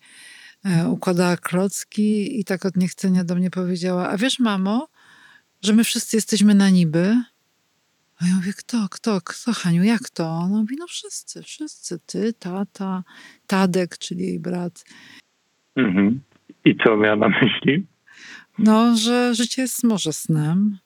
e, 0.65 0.89
układała 0.89 1.37
klocki 1.37 2.39
i 2.39 2.45
tak 2.45 2.65
od 2.65 2.77
niechcenia 2.77 3.23
do 3.23 3.35
mnie 3.35 3.49
powiedziała, 3.49 4.09
a 4.09 4.17
wiesz 4.17 4.39
mamo, 4.39 4.87
że 5.61 5.73
my 5.73 5.83
wszyscy 5.83 6.17
jesteśmy 6.17 6.55
na 6.55 6.69
niby? 6.69 7.23
A 8.21 8.27
ja 8.27 8.35
mówię, 8.35 8.53
kto, 8.53 8.87
kto, 8.91 9.21
kto, 9.21 9.53
Haniu, 9.53 9.83
jak 9.83 10.09
to? 10.09 10.29
Ona 10.29 10.57
mówi, 10.57 10.75
no 10.79 10.87
wszyscy, 10.87 11.43
wszyscy, 11.43 11.99
ty, 12.05 12.33
tata, 12.33 13.03
Tadek, 13.47 13.97
czyli 13.97 14.23
jej 14.23 14.39
brat. 14.39 14.85
Mhm. 15.75 16.21
I 16.69 16.75
co 16.83 16.97
miała 16.97 17.15
na 17.15 17.29
myśli? 17.29 17.85
No, 18.59 18.95
że 18.95 19.35
życie 19.35 19.61
jest 19.61 19.83
może 19.83 20.13
snem. 20.13 20.77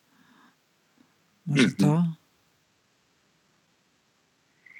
Może 1.47 1.63
Mhm. 1.63 1.77
to. 1.79 2.03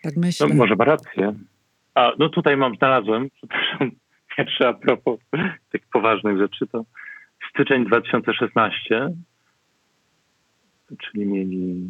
Tak 0.04 0.16
No, 0.16 0.22
myślę. 0.22 0.48
może 0.48 0.76
ma 0.76 0.86
rację. 0.86 1.34
A 1.96 2.12
no 2.20 2.30
tutaj 2.30 2.58
mam, 2.58 2.76
znalazłem, 2.76 3.30
przepraszam, 3.38 3.92
pierwsze 4.38 4.68
a 4.68 4.74
propos 4.74 5.20
takich 5.72 5.88
poważnych 5.94 6.38
rzeczy, 6.38 6.68
to 6.68 6.86
styczeń 7.50 7.86
2016, 7.86 9.10
czyli 11.02 11.26
mieli 11.26 11.86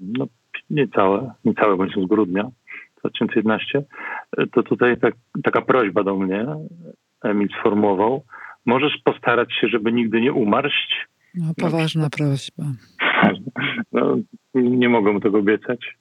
no, 0.00 0.26
niecałe, 0.70 1.32
niecałe 1.44 1.76
bądź 1.76 1.92
z 1.92 2.06
grudnia 2.08 2.48
2011, 3.00 3.82
to 4.52 4.62
tutaj 4.62 5.00
tak, 5.00 5.14
taka 5.44 5.62
prośba 5.62 6.02
do 6.04 6.16
mnie 6.16 6.46
Emil 7.30 7.48
sformułował, 7.60 8.24
możesz 8.66 8.98
postarać 9.04 9.54
się, 9.60 9.68
żeby 9.68 9.92
nigdy 9.92 10.20
nie 10.20 10.32
umarść? 10.32 11.06
No, 11.34 11.52
poważna 11.60 12.10
prośba. 12.10 12.64
No, 13.92 14.16
nie 14.54 14.88
mogę 14.88 15.12
mu 15.12 15.20
tego 15.20 15.38
obiecać. 15.38 15.96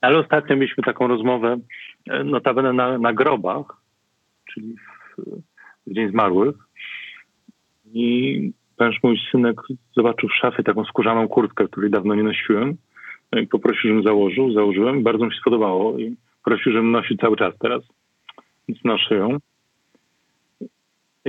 Ale 0.00 0.18
ostatnio 0.18 0.56
mieliśmy 0.56 0.84
taką 0.84 1.06
rozmowę, 1.06 1.58
e, 2.10 2.24
notabene 2.24 2.72
na, 2.72 2.98
na 2.98 3.12
grobach, 3.12 3.66
czyli 4.52 4.74
w, 4.74 5.22
w 5.86 5.94
Dzień 5.94 6.10
Zmarłych. 6.10 6.56
I 7.94 8.52
ponieważ 8.76 9.02
mój 9.02 9.18
synek 9.32 9.60
zobaczył 9.96 10.28
w 10.28 10.34
szafie 10.34 10.62
taką 10.62 10.84
skórzaną 10.84 11.28
kurtkę, 11.28 11.68
której 11.68 11.90
dawno 11.90 12.14
nie 12.14 12.22
nosiłem. 12.22 12.76
No 13.32 13.40
i 13.40 13.46
poprosił, 13.46 13.90
żebym 13.90 14.02
założył. 14.02 14.52
Założyłem. 14.52 15.02
Bardzo 15.02 15.24
mi 15.24 15.32
się 15.32 15.40
spodobało 15.40 15.98
i 15.98 16.16
prosił, 16.44 16.72
żebym 16.72 16.90
nosił 16.90 17.16
cały 17.16 17.36
czas 17.36 17.54
teraz. 17.58 17.82
Więc 18.68 18.84
noszę 18.84 19.14
ją. 19.14 19.36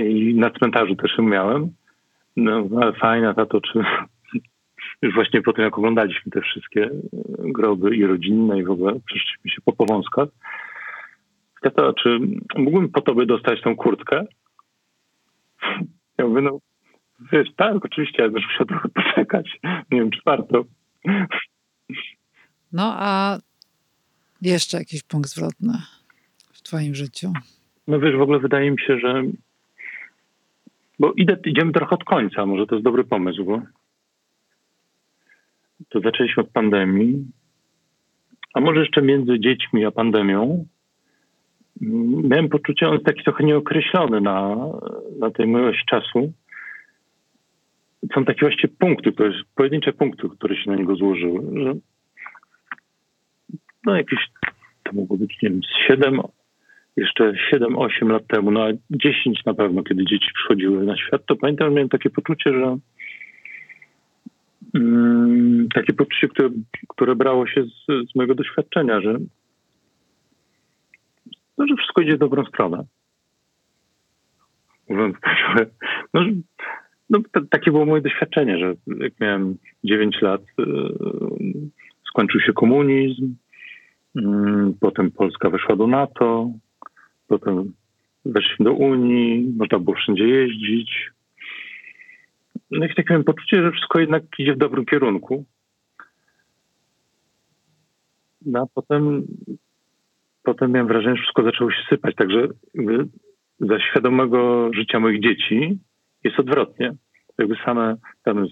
I 0.00 0.34
na 0.34 0.50
cmentarzu 0.50 0.96
też 0.96 1.18
ją 1.18 1.24
miałem. 1.24 1.72
No, 2.36 2.68
ale 2.80 2.92
fajna 2.92 3.34
tato, 3.34 3.60
czy 3.60 3.78
już 5.02 5.14
właśnie 5.14 5.42
po 5.42 5.52
tym, 5.52 5.64
jak 5.64 5.78
oglądaliśmy 5.78 6.32
te 6.32 6.40
wszystkie 6.40 6.90
groby 7.38 7.96
i 7.96 8.06
rodzinne 8.06 8.58
i 8.58 8.64
w 8.64 8.70
ogóle 8.70 9.00
przeszliśmy 9.06 9.50
się 9.50 9.60
po 9.64 9.72
powązkach. 9.72 10.28
Tato, 11.62 11.92
czy 11.92 12.18
mógłbym 12.56 12.88
po 12.88 13.00
tobie 13.00 13.26
dostać 13.26 13.62
tą 13.62 13.76
kurtkę? 13.76 14.24
Ja 16.18 16.26
mówię, 16.26 16.42
no 16.42 16.58
wiesz, 17.32 17.48
tak, 17.56 17.84
oczywiście, 17.84 18.22
ale 18.22 18.30
będziesz 18.30 18.50
musiał 18.50 18.66
trochę 18.66 18.88
poczekać. 18.88 19.58
Nie 19.64 20.00
wiem, 20.00 20.10
czy 20.10 20.20
warto. 20.26 20.64
No 22.72 22.94
a 22.96 23.38
jeszcze 24.42 24.78
jakiś 24.78 25.02
punkt 25.02 25.28
zwrotny 25.30 25.72
w 26.52 26.62
twoim 26.62 26.94
życiu. 26.94 27.32
No 27.86 28.00
wiesz, 28.00 28.16
w 28.16 28.20
ogóle 28.20 28.38
wydaje 28.38 28.70
mi 28.70 28.80
się, 28.80 28.98
że 28.98 29.22
bo 31.00 31.12
idę, 31.12 31.36
idziemy 31.44 31.72
trochę 31.72 31.94
od 31.94 32.04
końca, 32.04 32.46
może 32.46 32.66
to 32.66 32.74
jest 32.74 32.84
dobry 32.84 33.04
pomysł, 33.04 33.44
bo 33.44 33.62
to 35.88 36.00
zaczęliśmy 36.00 36.42
od 36.42 36.50
pandemii, 36.50 37.24
a 38.54 38.60
może 38.60 38.80
jeszcze 38.80 39.02
między 39.02 39.40
dziećmi 39.40 39.84
a 39.84 39.90
pandemią 39.90 40.66
miałem 42.30 42.48
poczucie, 42.48 42.86
on 42.86 42.92
jest 42.92 43.06
taki 43.06 43.24
trochę 43.24 43.44
nieokreślony 43.44 44.20
na, 44.20 44.56
na 45.18 45.30
tej 45.30 45.46
miłości 45.46 45.86
czasu. 45.86 46.32
Są 48.14 48.24
takie 48.24 48.40
właściwie 48.40 48.74
punkty, 48.78 49.12
które, 49.12 49.32
pojedyncze 49.54 49.92
punkty, 49.92 50.28
które 50.28 50.56
się 50.56 50.70
na 50.70 50.76
niego 50.76 50.96
złożyły, 50.96 51.64
że 51.64 51.74
no 53.86 53.96
jakieś, 53.96 54.18
to 54.82 54.92
mogło 54.92 55.16
być, 55.16 55.42
nie 55.42 55.50
wiem, 55.50 55.60
z 55.62 55.86
7, 55.88 56.20
jeszcze 57.00 57.32
7-8 57.52 58.08
lat 58.08 58.26
temu, 58.26 58.50
no 58.50 58.64
a 58.64 58.68
10 58.90 59.44
na 59.46 59.54
pewno, 59.54 59.82
kiedy 59.82 60.04
dzieci 60.04 60.30
przychodziły 60.34 60.84
na 60.84 60.96
świat, 60.96 61.26
to 61.26 61.36
pamiętam, 61.36 61.74
miałem 61.74 61.88
takie 61.88 62.10
poczucie, 62.10 62.52
że 62.52 62.78
mm, 64.74 65.68
takie 65.74 65.92
poczucie, 65.92 66.28
które, 66.28 66.48
które 66.88 67.16
brało 67.16 67.46
się 67.46 67.64
z, 67.64 68.10
z 68.10 68.14
mojego 68.14 68.34
doświadczenia, 68.34 69.00
że, 69.00 69.18
no, 71.58 71.66
że 71.66 71.76
wszystko 71.76 72.00
idzie 72.00 72.16
w 72.16 72.18
dobrą 72.18 72.44
stronę. 72.44 72.84
Tak, 75.22 75.68
no, 76.14 76.20
no, 77.10 77.18
takie 77.50 77.70
było 77.70 77.86
moje 77.86 78.02
doświadczenie, 78.02 78.58
że 78.58 78.74
jak 79.00 79.20
miałem 79.20 79.56
9 79.84 80.22
lat, 80.22 80.40
y, 80.40 80.64
skończył 82.04 82.40
się 82.40 82.52
komunizm, 82.52 83.34
Mm, 84.16 84.74
Potem 84.80 85.10
Polska 85.10 85.50
weszła 85.50 85.76
do 85.76 85.86
NATO, 85.86 86.50
potem 87.30 87.72
weszliśmy 88.24 88.64
do 88.64 88.72
Unii, 88.72 89.54
można 89.56 89.78
było 89.78 89.96
wszędzie 89.96 90.28
jeździć. 90.28 91.10
No 92.70 92.86
i 92.86 92.94
tak 92.94 93.10
miałem 93.10 93.24
poczucie, 93.24 93.62
że 93.62 93.72
wszystko 93.72 94.00
jednak 94.00 94.22
idzie 94.38 94.54
w 94.54 94.58
dobrym 94.58 94.84
kierunku. 94.86 95.44
No 98.46 98.60
a 98.62 98.66
potem, 98.74 99.22
potem 100.42 100.72
miałem 100.72 100.88
wrażenie, 100.88 101.16
że 101.16 101.22
wszystko 101.22 101.42
zaczęło 101.42 101.70
się 101.70 101.82
sypać. 101.88 102.14
Także 102.14 102.48
za 103.60 103.80
świadomego 103.80 104.70
życia 104.74 105.00
moich 105.00 105.22
dzieci 105.22 105.78
jest 106.24 106.38
odwrotnie. 106.38 106.92
Jakby 107.38 107.56
same 107.64 107.96
tam, 108.24 108.46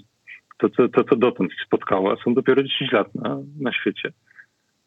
to, 0.58 0.68
to, 0.68 0.88
to, 0.88 1.04
co 1.04 1.16
dotąd 1.16 1.52
ich 1.52 1.66
spotkało, 1.66 2.12
a 2.12 2.24
są 2.24 2.34
dopiero 2.34 2.62
10 2.62 2.92
lat 2.92 3.14
na, 3.14 3.38
na 3.60 3.72
świecie 3.72 4.12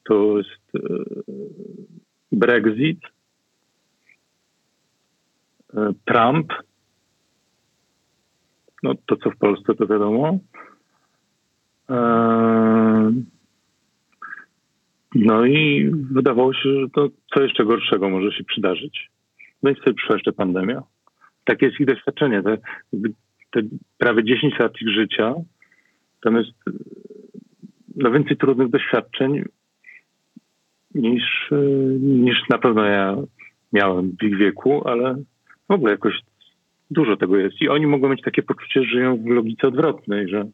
to 0.03 0.37
jest 0.37 0.75
e, 0.75 0.79
Brexit, 2.31 2.99
Trump, 6.05 6.53
no 8.83 8.93
to 9.05 9.15
co 9.15 9.31
w 9.31 9.37
Polsce 9.37 9.75
to 9.75 9.87
wiadomo. 9.87 10.39
E, 11.89 13.11
No 15.15 15.45
i 15.45 15.91
wydawało 16.11 16.53
się, 16.53 16.81
że 16.81 16.89
to 16.89 17.09
co 17.33 17.43
jeszcze 17.43 17.65
gorszego 17.65 18.09
może 18.09 18.31
się 18.31 18.43
przydarzyć. 18.43 19.09
No 19.63 19.69
i 19.69 19.75
wtedy 19.75 19.93
przyszła 19.93 20.15
jeszcze 20.15 20.33
pandemia. 20.33 20.83
Takie 21.43 21.65
jest 21.65 21.79
ich 21.79 21.87
doświadczenie. 21.87 22.43
Te, 22.43 22.57
te 23.51 23.61
prawie 23.97 24.23
10 24.23 24.59
lat 24.59 24.81
ich 24.81 24.89
życia, 24.89 25.33
tam 26.23 26.35
jest 26.35 26.51
no 27.95 28.11
więcej 28.11 28.37
trudnych 28.37 28.69
doświadczeń 28.69 29.43
niż, 30.95 31.51
niż 31.99 32.37
na 32.49 32.57
pewno 32.57 32.85
ja 32.85 33.17
miałem 33.73 34.15
w 34.21 34.23
ich 34.23 34.37
wieku, 34.37 34.87
ale 34.87 35.15
w 35.71 35.75
ogóle 35.75 35.91
jakoś 35.91 36.13
dużo 36.91 37.17
tego 37.17 37.37
jest. 37.37 37.61
I 37.61 37.69
oni 37.69 37.87
mogą 37.87 38.09
mieć 38.09 38.21
takie 38.21 38.43
poczucie, 38.43 38.83
że 38.83 38.89
żyją 38.89 39.17
w 39.17 39.25
logice 39.25 39.67
odwrotnej, 39.67 40.29
że 40.29 40.45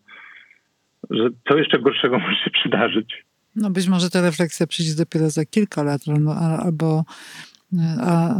że 1.10 1.30
co 1.50 1.58
jeszcze 1.58 1.80
gorszego 1.80 2.20
może 2.24 2.36
się 2.46 2.52
przydarzyć. 2.52 3.26
No 3.56 3.70
być 3.70 3.88
może 3.88 4.10
ta 4.10 4.22
refleksja 4.22 4.68
przyjdzie 4.68 4.96
dopiero 4.96 5.30
za 5.30 5.46
kilka 5.46 5.84
lat, 5.84 6.02
albo, 6.08 6.36
albo 6.36 7.04
a, 8.02 8.36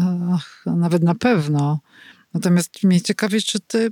a, 0.66 0.76
nawet 0.76 1.04
na 1.04 1.16
pewno. 1.16 1.80
Natomiast 2.34 2.84
mnie 2.84 3.02
ciekawi, 3.02 3.42
czy 3.42 3.60
ty, 3.60 3.90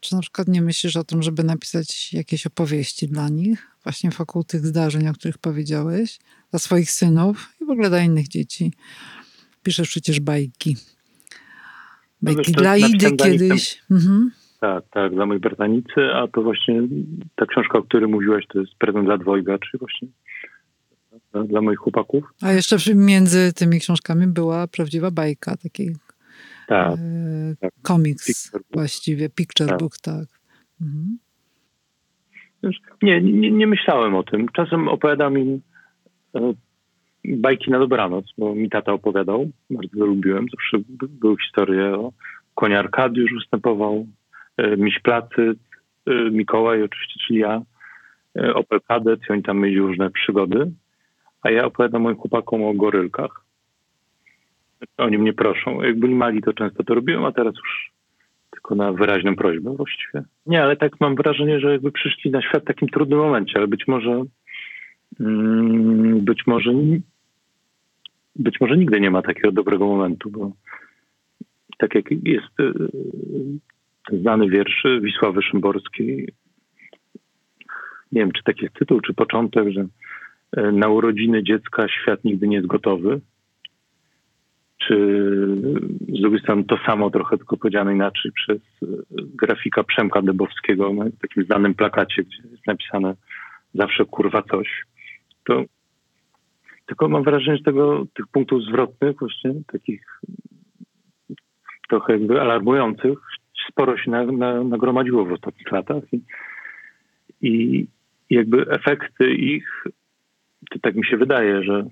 czy 0.00 0.14
na 0.14 0.20
przykład 0.20 0.48
nie 0.48 0.62
myślisz 0.62 0.96
o 0.96 1.04
tym, 1.04 1.22
żeby 1.22 1.44
napisać 1.44 2.12
jakieś 2.12 2.46
opowieści 2.46 3.08
dla 3.08 3.28
nich, 3.28 3.66
właśnie 3.82 4.10
wokół 4.10 4.44
tych 4.44 4.66
zdarzeń, 4.66 5.08
o 5.08 5.12
których 5.12 5.38
powiedziałeś, 5.38 6.18
dla 6.50 6.58
swoich 6.58 6.90
synów 6.90 7.54
i 7.60 7.64
w 7.64 7.70
ogóle 7.70 7.88
dla 7.88 8.00
innych 8.00 8.28
dzieci. 8.28 8.72
Piszesz 9.62 9.88
przecież 9.88 10.20
bajki. 10.20 10.76
No 12.22 12.34
Bajki 12.34 12.52
dla 12.52 12.76
Idy 12.76 13.16
kiedyś. 13.16 13.82
Mhm. 13.90 14.30
Tak, 14.60 14.84
tak, 14.90 15.14
dla 15.14 15.26
mojej 15.26 15.40
bratanicy, 15.40 16.00
a 16.14 16.28
to 16.28 16.42
właśnie 16.42 16.82
ta 17.36 17.46
książka, 17.46 17.78
o 17.78 17.82
której 17.82 18.08
mówiłaś, 18.08 18.44
to 18.48 18.60
jest 18.60 18.74
prezent 18.78 19.04
dla 19.04 19.18
dwojga, 19.18 19.58
czyli 19.58 19.78
właśnie 19.78 20.08
dla, 21.32 21.44
dla 21.44 21.60
moich 21.60 21.78
chłopaków. 21.78 22.24
A 22.42 22.52
jeszcze 22.52 22.76
między 22.94 23.52
tymi 23.52 23.80
książkami 23.80 24.26
była 24.26 24.66
prawdziwa 24.66 25.10
bajka, 25.10 25.56
taki 25.56 25.90
tak, 26.66 26.98
e, 26.98 27.56
tak. 27.60 27.72
komiks 27.82 28.26
picture 28.26 28.62
właściwie, 28.70 29.28
picture 29.28 29.68
tak. 29.68 29.78
book, 29.78 29.98
tak. 29.98 30.26
Mhm. 30.80 31.18
Nie, 33.02 33.22
nie, 33.22 33.50
nie, 33.50 33.66
myślałem 33.66 34.14
o 34.14 34.22
tym. 34.22 34.48
Czasem 34.48 34.88
opowiadam 34.88 35.38
im 35.38 35.60
e, 36.34 36.52
bajki 37.28 37.70
na 37.70 37.78
dobranoc, 37.78 38.24
bo 38.38 38.54
mi 38.54 38.70
tata 38.70 38.92
opowiadał, 38.92 39.50
bardzo 39.70 40.06
lubiłem. 40.06 40.46
Zawsze 40.50 40.78
były 41.08 41.36
historie 41.38 41.94
o 41.94 42.12
konia 42.54 42.78
Arkadiusz 42.78 43.32
występował, 43.34 44.06
e, 44.56 44.76
Miś 44.76 44.98
Placy, 44.98 45.54
e, 46.06 46.30
Mikołaj 46.30 46.82
oczywiście, 46.82 47.20
czyli 47.26 47.38
ja, 47.38 47.62
e, 48.38 48.54
Opel 48.54 48.80
Kadett 48.88 49.20
i 49.28 49.32
oni 49.32 49.42
tam 49.42 49.58
mieli 49.58 49.78
różne 49.78 50.10
przygody. 50.10 50.70
A 51.42 51.50
ja 51.50 51.64
opowiadam 51.64 52.02
moim 52.02 52.16
chłopakom 52.16 52.64
o 52.64 52.74
gorylkach. 52.74 53.44
Oni 54.98 55.18
mnie 55.18 55.32
proszą. 55.32 55.82
Jak 55.82 55.98
byli 55.98 56.14
mali, 56.14 56.42
to 56.42 56.52
często 56.52 56.84
to 56.84 56.94
robiłem, 56.94 57.24
a 57.24 57.32
teraz 57.32 57.54
już 57.54 57.90
tylko 58.50 58.74
na 58.74 58.92
wyraźną 58.92 59.36
prośbę 59.36 59.70
właściwie. 59.76 60.22
Nie, 60.46 60.62
ale 60.62 60.76
tak 60.76 61.00
mam 61.00 61.14
wrażenie, 61.14 61.60
że 61.60 61.72
jakby 61.72 61.92
przyszli 61.92 62.30
na 62.30 62.42
świat 62.42 62.62
w 62.62 62.66
takim 62.66 62.88
trudnym 62.88 63.18
momencie, 63.18 63.52
ale 63.56 63.66
być 63.66 63.88
może 63.88 64.24
mm, 65.20 66.20
być 66.20 66.46
może 66.46 66.72
być 68.38 68.60
może 68.60 68.76
nigdy 68.76 69.00
nie 69.00 69.10
ma 69.10 69.22
takiego 69.22 69.52
dobrego 69.52 69.86
momentu, 69.86 70.30
bo 70.30 70.52
tak 71.78 71.94
jak 71.94 72.10
jest 72.10 72.60
e, 72.60 72.72
znany 74.20 74.48
wiersz 74.48 74.86
Wisławy 75.00 75.42
Szymborskiej, 75.42 76.28
nie 78.12 78.20
wiem, 78.20 78.32
czy 78.32 78.42
taki 78.42 78.62
jest 78.62 78.74
tytuł, 78.74 79.00
czy 79.00 79.14
początek, 79.14 79.68
że 79.68 79.86
e, 80.56 80.72
na 80.72 80.88
urodziny 80.88 81.44
dziecka 81.44 81.88
świat 81.88 82.24
nigdy 82.24 82.48
nie 82.48 82.56
jest 82.56 82.68
gotowy. 82.68 83.20
Czy 84.78 84.96
z 86.08 86.20
drugiej 86.20 86.40
strony 86.40 86.64
to 86.64 86.78
samo 86.86 87.10
trochę 87.10 87.36
tylko 87.36 87.56
powiedziane 87.56 87.94
inaczej 87.94 88.32
przez 88.32 88.58
e, 88.58 88.86
grafika 89.12 89.84
Przemka 89.84 90.22
Debowskiego 90.22 90.92
na 90.92 91.04
takim 91.22 91.44
znanym 91.44 91.74
plakacie, 91.74 92.22
gdzie 92.24 92.48
jest 92.50 92.66
napisane 92.66 93.14
zawsze 93.74 94.04
kurwa 94.04 94.42
coś. 94.42 94.82
To 95.44 95.64
tylko 96.86 97.08
mam 97.08 97.22
wrażenie, 97.22 97.56
że 97.56 97.62
tego, 97.62 98.06
tych 98.14 98.26
punktów 98.26 98.62
zwrotnych, 98.62 99.16
właśnie 99.18 99.54
takich 99.72 100.20
trochę 101.88 102.12
jakby 102.12 102.40
alarmujących, 102.40 103.18
sporo 103.68 103.98
się 103.98 104.10
na, 104.10 104.24
na, 104.24 104.64
nagromadziło 104.64 105.24
w 105.24 105.32
ostatnich 105.32 105.72
latach 105.72 106.02
i, 106.12 106.20
i 107.42 107.86
jakby 108.30 108.70
efekty 108.70 109.34
ich, 109.34 109.84
to 110.70 110.78
tak 110.82 110.94
mi 110.94 111.06
się 111.06 111.16
wydaje, 111.16 111.62
że 111.62 111.86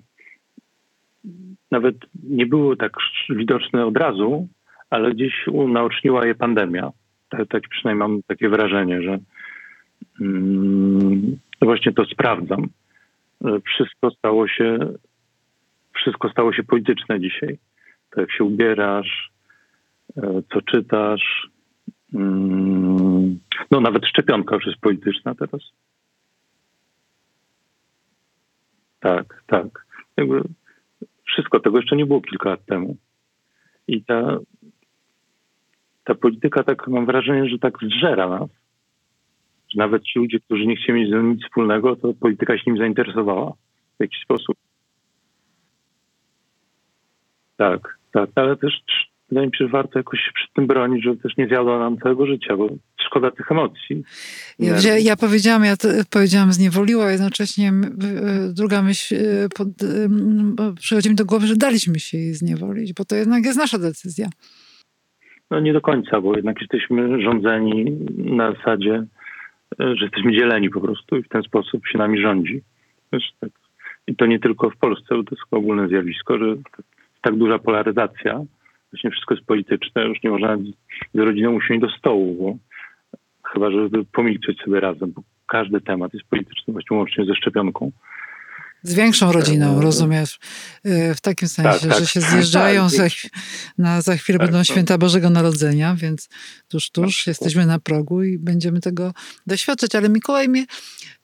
nawet 1.71 1.95
nie 2.23 2.45
były 2.45 2.77
tak 2.77 2.91
widoczne 3.29 3.85
od 3.85 3.97
razu, 3.97 4.47
ale 4.89 5.11
gdzieś 5.11 5.47
unaoczniła 5.47 6.25
je 6.25 6.35
pandemia. 6.35 6.91
Tak, 7.29 7.47
tak 7.47 7.63
przynajmniej 7.69 8.07
mam 8.07 8.23
takie 8.27 8.49
wrażenie, 8.49 9.01
że 9.01 9.19
mm, 10.21 11.37
właśnie 11.61 11.93
to 11.93 12.05
sprawdzam 12.05 12.67
wszystko 13.65 14.11
stało 14.11 14.47
się, 14.47 14.77
wszystko 15.93 16.29
stało 16.29 16.53
się 16.53 16.63
polityczne 16.63 17.19
dzisiaj. 17.19 17.57
To 18.09 18.21
jak 18.21 18.31
się 18.31 18.43
ubierasz, 18.43 19.31
e, 20.17 20.41
co 20.53 20.61
czytasz. 20.61 21.49
Mm, 22.13 23.39
no 23.71 23.81
nawet 23.81 24.05
szczepionka 24.05 24.55
już 24.55 24.65
jest 24.65 24.79
polityczna 24.79 25.35
teraz. 25.35 25.61
Tak, 28.99 29.43
tak. 29.47 29.85
Jakby 30.17 30.41
wszystko 31.23 31.59
tego 31.59 31.77
jeszcze 31.77 31.95
nie 31.95 32.05
było 32.05 32.21
kilka 32.21 32.49
lat 32.49 32.65
temu. 32.65 32.97
I 33.87 34.03
ta, 34.03 34.37
ta 36.03 36.15
polityka, 36.15 36.63
tak 36.63 36.87
mam 36.87 37.05
wrażenie, 37.05 37.49
że 37.49 37.59
tak 37.59 37.77
zżera 37.81 38.29
nas 38.29 38.49
że 39.75 39.79
nawet 39.79 40.03
ci 40.03 40.19
ludzie, 40.19 40.39
którzy 40.39 40.65
nie 40.65 40.75
chcieli 40.75 40.99
mieć 40.99 41.09
z 41.09 41.11
tym 41.11 41.31
nic 41.31 41.43
wspólnego, 41.43 41.95
to 41.95 42.13
polityka 42.13 42.57
się 42.57 42.63
nim 42.67 42.77
zainteresowała 42.77 43.53
w 43.97 44.01
jakiś 44.01 44.19
sposób. 44.23 44.57
Tak, 47.57 47.97
tak, 48.11 48.29
ale 48.35 48.55
też 48.57 48.73
wydaje 49.29 49.47
mi 49.47 49.55
się, 49.57 49.65
że 49.65 49.71
warto 49.71 49.99
jakoś 49.99 50.19
się 50.19 50.31
przed 50.33 50.53
tym 50.53 50.67
bronić, 50.67 51.03
żeby 51.03 51.21
też 51.21 51.37
nie 51.37 51.47
zjadło 51.47 51.79
nam 51.79 51.97
całego 51.97 52.25
życia, 52.25 52.57
bo 52.57 52.69
szkoda 53.05 53.31
tych 53.31 53.51
emocji. 53.51 54.03
Ja, 54.59 54.97
ja 54.97 55.15
powiedziałam, 55.15 55.63
ja 55.63 55.75
powiedziałam 56.09 56.53
zniewoliła, 56.53 57.11
jednocześnie 57.11 57.71
druga 58.53 58.81
myśl 58.81 59.15
e, 59.15 59.49
pod, 59.49 59.67
przychodzi 60.79 61.09
mi 61.09 61.15
do 61.15 61.25
głowy, 61.25 61.47
że 61.47 61.55
daliśmy 61.55 61.99
się 61.99 62.17
jej 62.17 62.33
zniewolić, 62.33 62.93
bo 62.93 63.05
to 63.05 63.15
jednak 63.15 63.45
jest 63.45 63.57
nasza 63.57 63.79
decyzja. 63.79 64.27
No 65.51 65.59
nie 65.59 65.73
do 65.73 65.81
końca, 65.81 66.21
bo 66.21 66.35
jednak 66.35 66.61
jesteśmy 66.61 67.21
rządzeni 67.21 67.97
na 68.17 68.51
zasadzie 68.51 69.05
że 69.79 70.05
jesteśmy 70.05 70.33
dzieleni 70.33 70.69
po 70.69 70.81
prostu 70.81 71.17
i 71.17 71.23
w 71.23 71.29
ten 71.29 71.43
sposób 71.43 71.87
się 71.87 71.97
nami 71.97 72.21
rządzi. 72.21 72.61
Tak. 73.39 73.49
I 74.07 74.15
to 74.15 74.25
nie 74.25 74.39
tylko 74.39 74.69
w 74.69 74.77
Polsce, 74.77 75.15
bo 75.15 75.23
to 75.23 75.35
jest 75.35 75.47
ogólne 75.51 75.87
zjawisko, 75.87 76.37
że 76.37 76.55
tak 77.21 77.35
duża 77.35 77.59
polaryzacja, 77.59 78.41
właśnie 78.91 79.11
wszystko 79.11 79.33
jest 79.33 79.47
polityczne, 79.47 80.05
już 80.05 80.23
nie 80.23 80.29
można 80.29 80.57
z 81.13 81.19
rodziną 81.19 81.53
usiąść 81.53 81.81
do 81.81 81.89
stołu, 81.89 82.35
bo 82.35 82.57
chyba, 83.49 83.71
żeby 83.71 84.05
pomilczeć 84.05 84.61
sobie 84.61 84.79
razem, 84.79 85.11
bo 85.11 85.21
każdy 85.47 85.81
temat 85.81 86.13
jest 86.13 86.29
polityczny, 86.29 86.73
właśnie 86.73 86.97
łącznie 86.97 87.25
ze 87.25 87.35
szczepionką. 87.35 87.91
Z 88.85 88.93
większą 88.93 89.31
rodziną, 89.31 89.81
rozumiesz? 89.81 90.39
Y, 90.85 91.15
w 91.15 91.21
takim 91.21 91.47
sensie, 91.47 91.79
tak, 91.79 91.89
tak. 91.89 91.99
że 91.99 92.07
się 92.07 92.21
zjeżdżają, 92.21 92.89
tak, 92.89 92.97
za, 92.97 93.07
na, 93.77 94.01
za 94.01 94.17
chwilę 94.17 94.39
tak, 94.39 94.47
będą 94.47 94.63
święta 94.63 94.97
Bożego 94.97 95.29
Narodzenia, 95.29 95.95
więc 95.95 96.29
tuż, 96.67 96.89
tuż 96.89 97.17
tak, 97.17 97.27
jesteśmy 97.27 97.65
na 97.65 97.79
progu 97.79 98.23
i 98.23 98.37
będziemy 98.37 98.81
tego 98.81 99.13
doświadczać. 99.47 99.95
Ale 99.95 100.09
Mikołaj 100.09 100.49
mnie 100.49 100.65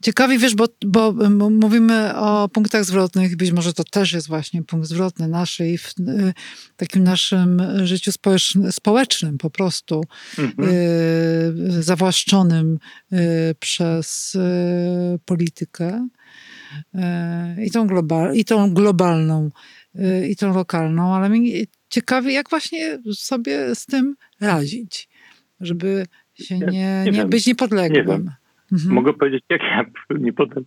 ciekawi, 0.04 0.38
wiesz, 0.38 0.56
bo, 0.56 0.68
bo 0.86 1.14
mówimy 1.50 2.16
o 2.16 2.50
punktach 2.50 2.86
zwrotnych, 2.86 3.36
być 3.36 3.52
może 3.52 3.74
to 3.74 3.84
też 3.84 4.14
jest 4.14 4.28
właśnie 4.28 4.64
punkt 4.64 4.88
zwrotny 4.88 5.28
naszej, 5.28 5.78
w, 5.78 5.94
y, 6.00 6.34
takim 6.76 7.04
naszym 7.04 7.62
życiu 7.84 8.12
społecznym 8.72 9.38
po 9.38 9.50
prostu, 9.50 10.04
mhm. 10.38 10.70
y, 10.70 11.84
zawłaszczonym 11.84 12.80
y, 13.14 13.18
przez 13.60 14.38
politykę. 15.26 16.08
E, 16.94 17.66
i 17.66 17.72
tą, 17.72 17.88
global, 17.88 18.36
i 18.36 18.46
tą 18.46 18.74
globalną, 18.74 19.50
e, 19.96 20.28
i 20.28 20.36
tą 20.36 20.54
lokalną, 20.54 21.16
ale 21.16 21.30
mnie 21.30 21.64
ciekawi, 21.90 22.34
jak 22.34 22.50
właśnie 22.50 23.00
sobie 23.14 23.76
z 23.76 23.86
tym 23.86 24.16
radzić, 24.42 25.10
żeby 25.60 26.06
się 26.34 26.60
nie, 26.60 27.04
nie, 27.06 27.12
nie 27.12 27.26
być 27.26 27.48
niepodległym. 27.48 28.06
Nie 28.08 28.32
mhm. 28.72 28.94
Mogę 28.94 29.14
powiedzieć, 29.14 29.44
jak 29.50 29.62
ja 29.62 29.86
niepodległy, 30.20 30.66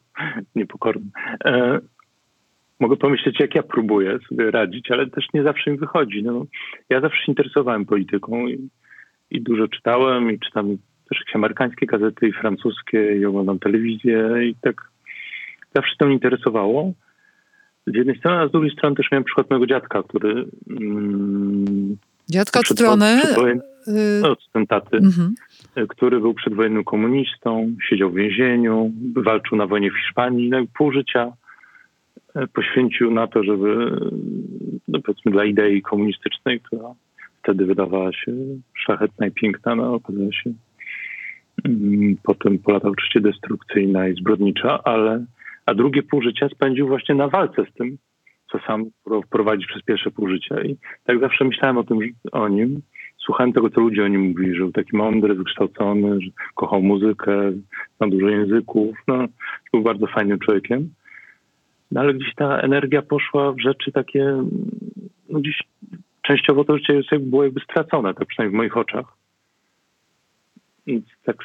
niepokorny. 0.55 1.11
E, 1.45 1.81
mogę 2.81 2.97
pomyśleć, 2.97 3.41
jak 3.41 3.55
ja 3.55 3.63
próbuję 3.63 4.19
sobie 4.29 4.51
radzić, 4.51 4.91
ale 4.91 5.11
też 5.11 5.27
nie 5.35 5.43
zawsze 5.43 5.71
mi 5.71 5.79
wychodzi. 5.79 6.23
No, 6.23 6.47
ja 6.89 7.01
zawsze 7.01 7.19
się 7.19 7.33
interesowałem 7.33 7.85
polityką 7.85 8.47
i, 8.47 8.69
i 9.31 9.43
dużo 9.43 9.69
czytałem 9.69 10.31
i 10.31 10.39
czytam 10.39 10.77
też 11.09 11.19
jakieś 11.19 11.37
amerykańskie 11.37 11.87
gazety 11.87 12.29
i 12.29 12.33
francuskie 12.33 13.17
i 13.17 13.27
oglądam 13.27 13.59
telewizję 13.59 14.31
i 14.43 14.55
tak 14.61 14.94
zawsze 15.75 15.95
to 15.99 16.07
mnie 16.07 16.15
interesowało. 16.15 16.93
Z 17.87 17.95
jednej 17.95 18.19
strony, 18.19 18.43
a 18.43 18.49
z 18.49 18.53
drugiej 18.53 18.71
strony 18.71 18.97
też 18.97 19.11
miałem 19.13 19.25
przykład 19.25 19.51
mojego 19.51 19.67
dziadka, 19.67 20.03
który... 20.03 20.45
Mm, 20.71 21.97
Dziadka 22.31 22.61
od 22.61 22.67
strony... 22.67 23.21
no, 24.23 24.31
od 24.31 24.69
taty, 24.69 24.97
mhm. 24.97 25.35
który 25.89 26.21
był 26.21 26.35
przedwojennym 26.35 26.85
komunistą, 26.85 27.77
siedział 27.89 28.11
w 28.11 28.15
więzieniu, 28.15 28.93
walczył 29.17 29.59
na 29.59 29.67
wojnie 29.67 29.91
w 29.91 29.99
Hiszpanii, 29.99 30.51
no 30.51 30.59
i 30.59 30.67
pół 30.67 30.93
życia 30.93 31.33
e, 32.35 32.47
poświęcił 32.47 33.11
na 33.11 33.27
to, 33.27 33.43
żeby, 33.43 34.01
no 34.89 35.01
powiedzmy, 35.05 35.33
dla 35.33 35.45
idei 35.45 35.83
komunistycznej, 35.83 36.61
która 36.61 36.95
wtedy 37.43 37.67
wydawała 37.67 38.13
się 38.13 38.33
szlachetna 38.75 39.27
i 39.27 39.31
piękna, 39.31 39.75
no 39.75 39.95
okazała 39.95 40.33
się 40.33 40.51
Mm, 41.65 42.17
potem 42.23 42.59
po 42.59 42.73
latach 42.73 42.91
oczywiście 42.91 43.21
destrukcyjna 43.21 44.09
i 44.09 44.15
zbrodnicza, 44.15 44.85
ale 44.85 45.25
a 45.67 45.75
drugie 45.75 46.03
pół 46.03 46.23
życia 46.23 46.49
spędził 46.49 46.89
właśnie 46.89 47.15
na 47.15 47.29
walce 47.29 47.65
z 47.71 47.75
tym, 47.75 47.99
co 48.53 48.59
sam 48.67 48.85
prowadzi 49.31 49.67
przez 49.67 49.83
pierwsze 49.83 50.11
pół 50.11 50.29
życia. 50.29 50.63
I 50.63 50.77
tak 51.05 51.21
zawsze 51.21 51.45
myślałem 51.45 51.79
o 51.79 51.85
tym, 51.85 51.99
o 52.33 52.49
nim. 52.49 52.83
Słuchałem 53.17 53.53
tego, 53.53 53.71
co 53.71 53.81
ludzie 53.81 54.05
o 54.05 54.09
nim 54.09 54.21
mówili, 54.21 54.55
że 54.55 54.61
był 54.61 54.73
taki 54.73 54.97
mądry, 54.97 55.35
wykształcony, 55.35 56.21
że 56.21 56.31
kochał 56.55 56.83
muzykę, 56.83 57.53
znał 57.97 58.11
dużo 58.11 58.29
języków, 58.29 58.97
no, 59.09 59.25
był 59.73 59.83
bardzo 59.83 60.07
fajnym 60.07 60.39
człowiekiem. 60.39 60.91
No, 61.91 62.01
ale 62.01 62.15
gdzieś 62.15 62.35
ta 62.35 62.59
energia 62.59 63.03
poszła 63.03 63.53
w 63.53 63.61
rzeczy 63.61 63.93
takie, 63.93 64.43
no 65.29 65.41
gdzieś 65.41 65.63
częściowo 66.23 66.65
to 66.65 66.79
życie 66.79 67.19
było 67.19 67.45
jakby 67.45 67.61
stracone, 67.61 68.15
tak 68.15 68.29
przynajmniej 68.29 68.57
w 68.57 68.59
moich 68.59 68.77
oczach. 68.77 69.07
I 70.87 71.03
tak 71.25 71.37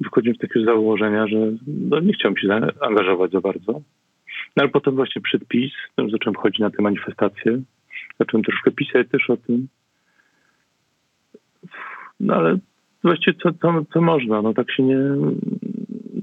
wychodziłem 0.00 0.36
z 0.36 0.38
takiego 0.38 0.64
założenia, 0.64 1.26
że 1.26 1.36
no, 1.66 2.00
nie 2.00 2.12
chciałem 2.12 2.36
się 2.36 2.48
zaangażować 2.80 3.30
za 3.30 3.40
bardzo. 3.40 3.72
No 4.56 4.62
ale 4.62 4.68
potem 4.68 4.94
właśnie 4.94 5.22
przed 5.22 5.44
PiS, 5.48 5.72
no, 5.98 6.10
zacząłem 6.10 6.34
chodzić 6.34 6.60
na 6.60 6.70
te 6.70 6.82
manifestacje, 6.82 7.62
zacząłem 8.18 8.44
troszkę 8.44 8.70
pisać 8.70 9.08
też 9.08 9.30
o 9.30 9.36
tym. 9.36 9.68
No 12.20 12.34
ale 12.34 12.58
właściwie 13.02 13.38
co, 13.42 13.52
co, 13.52 13.84
co 13.92 14.00
można, 14.00 14.42
no 14.42 14.54
tak 14.54 14.72
się 14.72 14.82
nie 14.82 14.98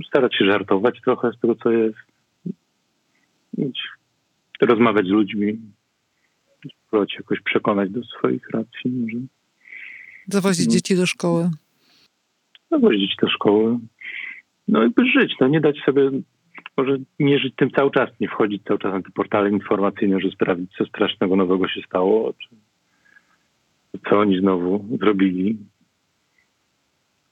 starać 0.08 0.36
się 0.36 0.46
żartować 0.46 1.02
trochę 1.02 1.32
z 1.32 1.40
tego, 1.40 1.56
co 1.56 1.72
jest. 1.72 1.98
Rozmawiać 4.62 5.06
z 5.06 5.10
ludźmi, 5.10 5.60
spróbować 6.88 7.14
jakoś 7.14 7.42
przekonać 7.42 7.90
do 7.90 8.04
swoich 8.04 8.50
racji 8.50 8.92
może. 8.92 9.18
Zawozić 10.28 10.68
no. 10.68 10.74
dzieci 10.74 10.96
do 10.96 11.06
szkoły. 11.06 11.50
Zawozić 12.72 13.16
do 13.22 13.30
szkoły. 13.30 13.80
No 14.68 14.84
jakby 14.84 15.06
żyć, 15.06 15.34
no 15.40 15.48
nie 15.48 15.62
dać 15.62 15.78
sobie, 15.86 16.12
może 16.78 16.98
nie 17.20 17.40
żyć 17.40 17.56
tym 17.56 17.72
cały 17.72 17.92
czas, 17.92 18.10
nie 18.20 18.28
wchodzić 18.28 18.64
cały 18.64 18.80
czas 18.80 18.94
na 18.94 19.02
te 19.02 19.10
portale 19.10 19.50
informacyjne, 19.50 20.20
że 20.20 20.32
sprawdzić, 20.32 20.72
co 20.78 20.86
strasznego 20.86 21.36
nowego 21.36 21.68
się 21.68 21.82
stało, 21.82 22.34
czy 22.34 22.56
co 24.10 24.20
oni 24.20 24.40
znowu 24.40 24.86
zrobili. 25.00 25.58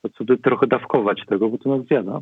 To 0.02 0.10
sobie 0.10 0.38
trochę 0.38 0.68
dawkować 0.68 1.22
tego, 1.28 1.50
bo 1.50 1.58
to 1.58 1.78
nas 1.78 1.88
zjada. 1.88 2.22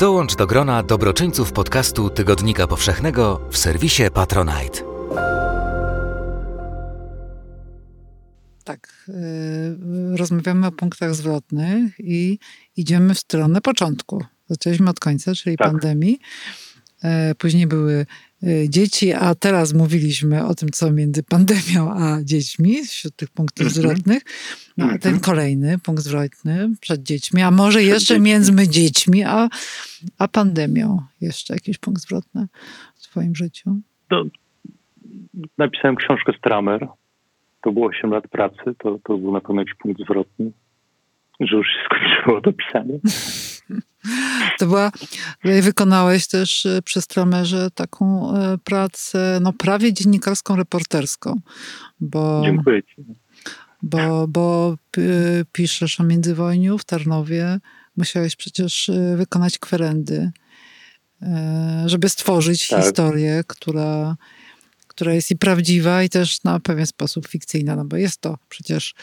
Dołącz 0.00 0.36
do 0.36 0.46
grona 0.46 0.82
dobroczyńców 0.82 1.52
podcastu 1.52 2.10
Tygodnika 2.10 2.66
Powszechnego 2.66 3.40
w 3.50 3.56
serwisie 3.56 4.02
Patronite. 4.14 4.95
Tak, 8.66 9.04
yy, 9.08 10.16
rozmawiamy 10.16 10.66
o 10.66 10.72
punktach 10.72 11.14
zwrotnych 11.14 11.94
i 11.98 12.38
idziemy 12.76 13.14
w 13.14 13.18
stronę 13.18 13.60
początku. 13.60 14.24
Zaczęliśmy 14.46 14.90
od 14.90 15.00
końca, 15.00 15.34
czyli 15.34 15.56
tak. 15.56 15.70
pandemii. 15.70 16.18
Yy, 17.02 17.10
później 17.38 17.66
były 17.66 18.06
yy, 18.42 18.68
dzieci, 18.68 19.12
a 19.12 19.34
teraz 19.34 19.72
mówiliśmy 19.72 20.46
o 20.46 20.54
tym, 20.54 20.68
co 20.68 20.90
między 20.90 21.22
pandemią 21.34 21.92
a 21.92 22.18
dziećmi, 22.24 22.86
wśród 22.86 23.16
tych 23.16 23.30
punktów 23.30 23.66
mhm. 23.66 23.74
zwrotnych. 23.74 24.22
No, 24.76 24.84
a 24.84 24.88
ten 24.88 25.14
mhm. 25.14 25.20
kolejny 25.20 25.78
punkt 25.78 26.02
zwrotny 26.02 26.70
przed 26.80 27.02
dziećmi, 27.02 27.42
a 27.42 27.50
może 27.50 27.82
jeszcze 27.82 28.20
między 28.20 28.68
dziećmi 28.68 29.24
a, 29.24 29.48
a 30.18 30.28
pandemią. 30.28 31.02
Jeszcze 31.20 31.54
jakiś 31.54 31.78
punkt 31.78 32.02
zwrotny 32.02 32.46
w 32.94 33.02
twoim 33.02 33.36
życiu? 33.36 33.80
To 34.08 34.24
napisałem 35.58 35.96
książkę 35.96 36.32
Stramer. 36.38 36.88
To 37.66 37.72
było 37.72 37.86
8 37.86 38.10
lat 38.10 38.28
pracy. 38.28 38.74
To, 38.78 38.98
to 39.04 39.18
był 39.18 39.32
na 39.32 39.40
pewno 39.40 39.62
jakiś 39.62 39.74
punkt 39.74 40.00
zwrotny, 40.00 40.52
że 41.40 41.56
już 41.56 41.66
się 41.66 41.78
skończyło 41.86 42.40
to 42.40 42.52
pisanie. 42.52 42.98
To 44.58 44.66
była, 44.66 44.92
wykonałeś 45.44 46.28
też 46.28 46.66
e, 46.66 46.82
przy 46.82 47.00
Stramerze 47.00 47.70
taką 47.70 48.34
e, 48.34 48.58
pracę, 48.64 49.38
no 49.42 49.52
prawie 49.52 49.92
dziennikarską, 49.92 50.56
reporterską. 50.56 51.40
Bo... 52.00 52.42
Dziękuję 52.44 52.82
ci 52.82 53.04
bo, 53.82 54.28
bo 54.28 54.76
piszesz 55.52 56.00
o 56.00 56.04
międzywojniu 56.04 56.78
w 56.78 56.84
Tarnowie. 56.84 57.58
Musiałeś 57.96 58.36
przecież 58.36 58.90
wykonać 59.16 59.58
kwerendy, 59.58 60.30
żeby 61.86 62.08
stworzyć 62.08 62.68
tak. 62.68 62.82
historię, 62.82 63.42
która, 63.46 64.16
która 64.96 65.12
jest 65.12 65.30
i 65.30 65.36
prawdziwa, 65.36 66.02
i 66.02 66.08
też 66.08 66.44
na 66.44 66.60
pewien 66.60 66.86
sposób 66.86 67.26
fikcyjna, 67.26 67.76
no 67.76 67.84
bo 67.84 67.96
jest 67.96 68.20
to 68.20 68.36
przecież 68.48 68.94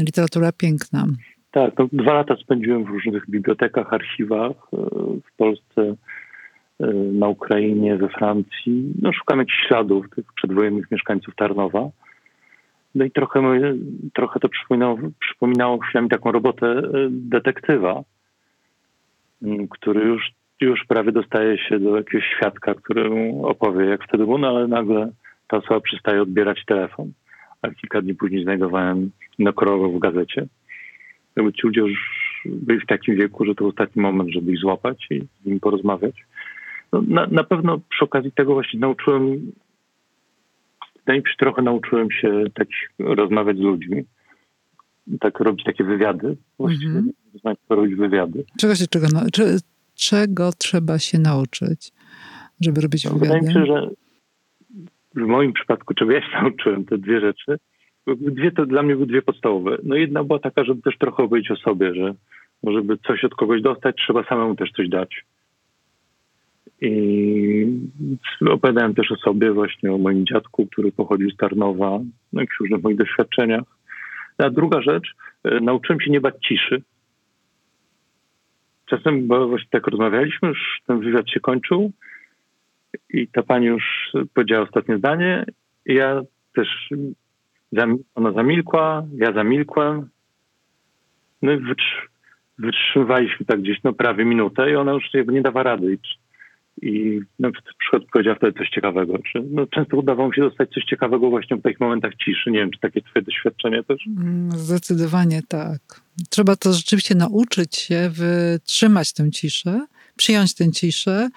literatura 0.00 0.52
piękna. 0.52 1.06
Tak, 1.50 1.78
no, 1.78 1.88
dwa 1.92 2.12
lata 2.12 2.36
spędziłem 2.36 2.84
w 2.84 2.88
różnych 2.88 3.30
bibliotekach, 3.30 3.92
archiwach 3.92 4.50
y, 4.50 4.76
w 5.20 5.36
Polsce, 5.36 5.94
na 7.12 7.28
Ukrainie, 7.28 7.96
we 7.96 8.08
Francji. 8.08 8.92
No, 9.02 9.12
szukam 9.12 9.38
jakichś 9.38 9.66
śladów 9.68 10.06
tych 10.16 10.32
przedwojennych 10.32 10.90
mieszkańców 10.90 11.34
Tarnowa. 11.34 11.90
No 12.94 13.04
i 13.04 13.10
trochę, 13.10 13.40
trochę 14.14 14.40
to 14.40 14.48
przypominało, 14.48 14.98
przypominało 15.20 15.78
chwilami 15.78 16.08
taką 16.08 16.32
robotę 16.32 16.66
e, 16.66 16.82
detektywa, 17.10 18.02
który 19.70 20.04
już, 20.04 20.32
już 20.66 20.84
prawie 20.88 21.12
dostaje 21.12 21.58
się 21.58 21.78
do 21.78 21.96
jakiegoś 21.96 22.24
świadka, 22.36 22.74
który 22.74 23.10
opowie, 23.42 23.84
jak 23.84 24.04
wtedy 24.04 24.24
było, 24.24 24.38
no 24.38 24.48
ale 24.48 24.68
nagle 24.68 25.10
ta 25.48 25.56
osoba 25.56 25.80
przestaje 25.80 26.22
odbierać 26.22 26.64
telefon. 26.66 27.12
A 27.62 27.70
kilka 27.70 28.02
dni 28.02 28.14
później 28.14 28.44
znajdowałem 28.44 29.10
inakorowego 29.38 29.92
w 29.92 29.98
gazecie. 29.98 30.46
Jakby 31.36 31.52
ci 31.52 31.60
ludzie 31.64 31.80
już 31.80 31.98
byli 32.44 32.80
w 32.80 32.86
takim 32.86 33.16
wieku, 33.16 33.44
że 33.44 33.54
to 33.54 33.66
ostatni 33.66 34.02
moment, 34.02 34.30
żeby 34.30 34.52
ich 34.52 34.58
złapać 34.58 35.06
i 35.10 35.20
z 35.42 35.46
nimi 35.46 35.60
porozmawiać. 35.60 36.14
No, 36.92 37.02
na, 37.08 37.26
na 37.26 37.44
pewno 37.44 37.80
przy 37.90 38.04
okazji 38.04 38.32
tego 38.32 38.54
właśnie 38.54 38.80
nauczyłem 38.80 39.52
no 41.06 41.14
i 41.14 41.22
trochę 41.38 41.62
nauczyłem 41.62 42.10
się 42.10 42.44
tak 42.54 42.68
rozmawiać 42.98 43.56
z 43.56 43.60
ludźmi, 43.60 44.04
tak 45.20 45.40
robić 45.40 45.64
takie 45.64 45.84
wywiady. 45.84 46.36
Właściwie 46.58 46.90
mm 46.90 47.10
-hmm. 47.44 47.56
robić 47.68 47.94
wywiady. 47.94 48.44
Czego 48.58 48.74
się 48.74 48.86
czego, 48.86 49.06
czy, 49.32 49.58
czego 49.94 50.50
trzeba 50.58 50.98
się 50.98 51.18
nauczyć, 51.18 51.92
żeby 52.60 52.80
robić 52.80 53.04
no, 53.04 53.10
wywiady? 53.10 53.40
Wydaje 53.40 53.42
mi 53.42 53.54
się, 53.54 53.66
że 53.66 53.90
w 55.14 55.26
moim 55.26 55.52
przypadku, 55.52 55.94
czego 55.94 56.12
ja 56.12 56.20
się 56.20 56.42
nauczyłem, 56.42 56.84
te 56.84 56.98
dwie 56.98 57.20
rzeczy, 57.20 57.58
dwie 58.06 58.50
to 58.52 58.66
dla 58.66 58.82
mnie 58.82 58.94
były 58.94 59.06
dwie 59.06 59.22
podstawowe. 59.22 59.78
No 59.82 59.94
jedna 59.94 60.24
była 60.24 60.38
taka, 60.38 60.64
żeby 60.64 60.82
też 60.82 60.98
trochę 60.98 61.22
opowiedzieć 61.22 61.50
o 61.50 61.56
sobie, 61.56 61.94
że 61.94 62.14
żeby 62.64 62.98
coś 63.06 63.24
od 63.24 63.34
kogoś 63.34 63.62
dostać, 63.62 63.96
trzeba 63.96 64.24
samemu 64.24 64.56
też 64.56 64.70
coś 64.70 64.88
dać. 64.88 65.24
I 66.80 67.66
opowiadałem 68.50 68.94
też 68.94 69.12
o 69.12 69.16
sobie, 69.16 69.52
właśnie 69.52 69.92
o 69.92 69.98
moim 69.98 70.26
dziadku, 70.26 70.66
który 70.66 70.92
pochodził 70.92 71.30
z 71.30 71.36
Tarnowa, 71.36 72.00
no 72.32 72.42
i 72.42 72.46
różnych 72.60 72.82
moich 72.82 72.96
doświadczeniach. 72.96 73.64
A 74.38 74.50
druga 74.50 74.82
rzecz, 74.82 75.14
e, 75.44 75.60
nauczyłem 75.60 76.00
się 76.00 76.10
nie 76.10 76.20
bać 76.20 76.34
ciszy. 76.48 76.82
Czasem, 78.92 79.26
bo 79.26 79.48
właśnie 79.48 79.68
tak 79.70 79.86
rozmawialiśmy, 79.86 80.48
już 80.48 80.80
ten 80.86 81.00
wywiad 81.00 81.30
się 81.30 81.40
kończył 81.40 81.92
i 83.10 83.28
ta 83.28 83.42
pani 83.42 83.66
już 83.66 84.12
powiedziała 84.34 84.62
ostatnie 84.62 84.98
zdanie 84.98 85.44
i 85.86 85.94
ja 85.94 86.22
też, 86.54 86.90
ona 88.14 88.32
zamilkła, 88.32 89.06
ja 89.16 89.32
zamilkłem, 89.32 90.08
no 91.42 91.52
i 91.52 91.60
wytrzymywaliśmy 92.58 93.46
tak 93.46 93.60
gdzieś 93.60 93.82
no 93.84 93.92
prawie 93.92 94.24
minutę 94.24 94.70
i 94.70 94.76
ona 94.76 94.92
już 94.92 95.14
jakby 95.14 95.32
nie 95.32 95.42
dawa 95.42 95.62
rady. 95.62 95.98
I 96.82 97.20
na 97.38 97.50
przykład 97.78 98.02
powiedziała 98.12 98.36
wtedy 98.36 98.58
coś 98.58 98.68
ciekawego. 98.68 99.18
Czy, 99.18 99.42
no, 99.50 99.66
często 99.66 99.96
udawało 99.96 100.28
mi 100.28 100.34
się 100.34 100.42
dostać 100.42 100.70
coś 100.70 100.84
ciekawego 100.84 101.30
właśnie 101.30 101.56
w 101.56 101.62
takich 101.62 101.80
momentach 101.80 102.14
ciszy. 102.14 102.50
Nie 102.50 102.58
wiem, 102.58 102.70
czy 102.70 102.80
takie 102.80 103.02
twoje 103.02 103.24
doświadczenie 103.24 103.82
też? 103.82 104.06
Mm, 104.06 104.50
zdecydowanie 104.50 105.40
tak. 105.48 106.01
Trzeba 106.30 106.56
to 106.56 106.72
rzeczywiście 106.72 107.14
nauczyć 107.14 107.76
się 107.76 108.10
wytrzymać 108.10 109.12
tę 109.12 109.30
ciszę, 109.30 109.86
przyjąć 110.16 110.54
tę 110.54 110.72
ciszę 110.72 111.28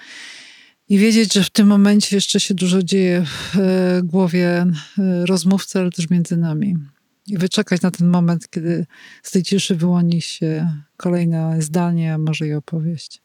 i 0.89 0.97
wiedzieć, 0.97 1.33
że 1.33 1.43
w 1.43 1.49
tym 1.49 1.67
momencie 1.67 2.15
jeszcze 2.15 2.39
się 2.39 2.53
dużo 2.53 2.83
dzieje 2.83 3.25
w 3.25 3.57
e, 3.59 4.01
głowie 4.03 4.47
e, 4.49 4.65
rozmówcy, 5.25 5.79
ale 5.79 5.91
też 5.91 6.09
między 6.09 6.37
nami. 6.37 6.77
I 7.27 7.37
wyczekać 7.37 7.81
na 7.81 7.91
ten 7.91 8.07
moment, 8.07 8.49
kiedy 8.49 8.85
z 9.23 9.31
tej 9.31 9.43
ciszy 9.43 9.75
wyłoni 9.75 10.21
się 10.21 10.69
kolejne 10.97 11.61
zdanie, 11.61 12.13
a 12.13 12.17
może 12.17 12.47
i 12.47 12.53
opowieść. 12.53 13.21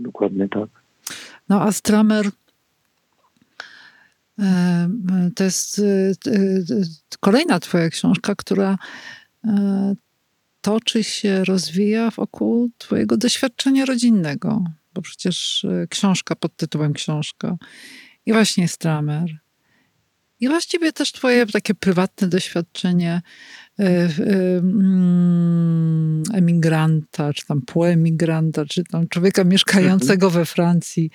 Dokładnie 0.00 0.48
tak. 0.48 0.68
No 1.48 1.62
a 1.62 1.72
Stramer 1.72 2.30
e, 4.38 5.30
to 5.36 5.44
jest 5.44 5.80
kolejna 7.20 7.60
twoja 7.60 7.90
książka, 7.90 8.34
która 8.34 8.78
toczy 10.68 11.04
się, 11.04 11.44
rozwija 11.44 12.10
wokół 12.10 12.70
twojego 12.78 13.16
doświadczenia 13.16 13.84
rodzinnego. 13.84 14.64
Bo 14.94 15.02
przecież 15.02 15.66
książka 15.90 16.36
pod 16.36 16.56
tytułem 16.56 16.92
książka 16.92 17.56
i 18.26 18.32
właśnie 18.32 18.68
Stramer. 18.68 19.38
I 20.40 20.48
właściwie 20.48 20.92
też 20.92 21.12
twoje 21.12 21.46
takie 21.46 21.74
prywatne 21.74 22.28
doświadczenie 22.28 23.22
e, 23.78 24.08
mm, 24.58 26.22
emigranta, 26.34 27.32
czy 27.32 27.46
tam 27.46 27.62
półemigranta, 27.62 28.64
czy 28.66 28.84
tam 28.84 29.08
człowieka 29.08 29.44
mieszkającego 29.44 30.26
mhm. 30.26 30.44
we 30.44 30.46
Francji 30.46 31.10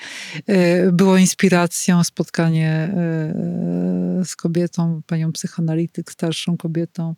e, 0.47 0.91
było 0.91 1.17
inspiracją, 1.17 2.03
spotkanie 2.03 2.69
e, 2.69 4.21
z 4.25 4.35
kobietą, 4.35 5.01
panią 5.07 5.31
psychoanalityk, 5.31 6.11
starszą 6.11 6.57
kobietą, 6.57 7.15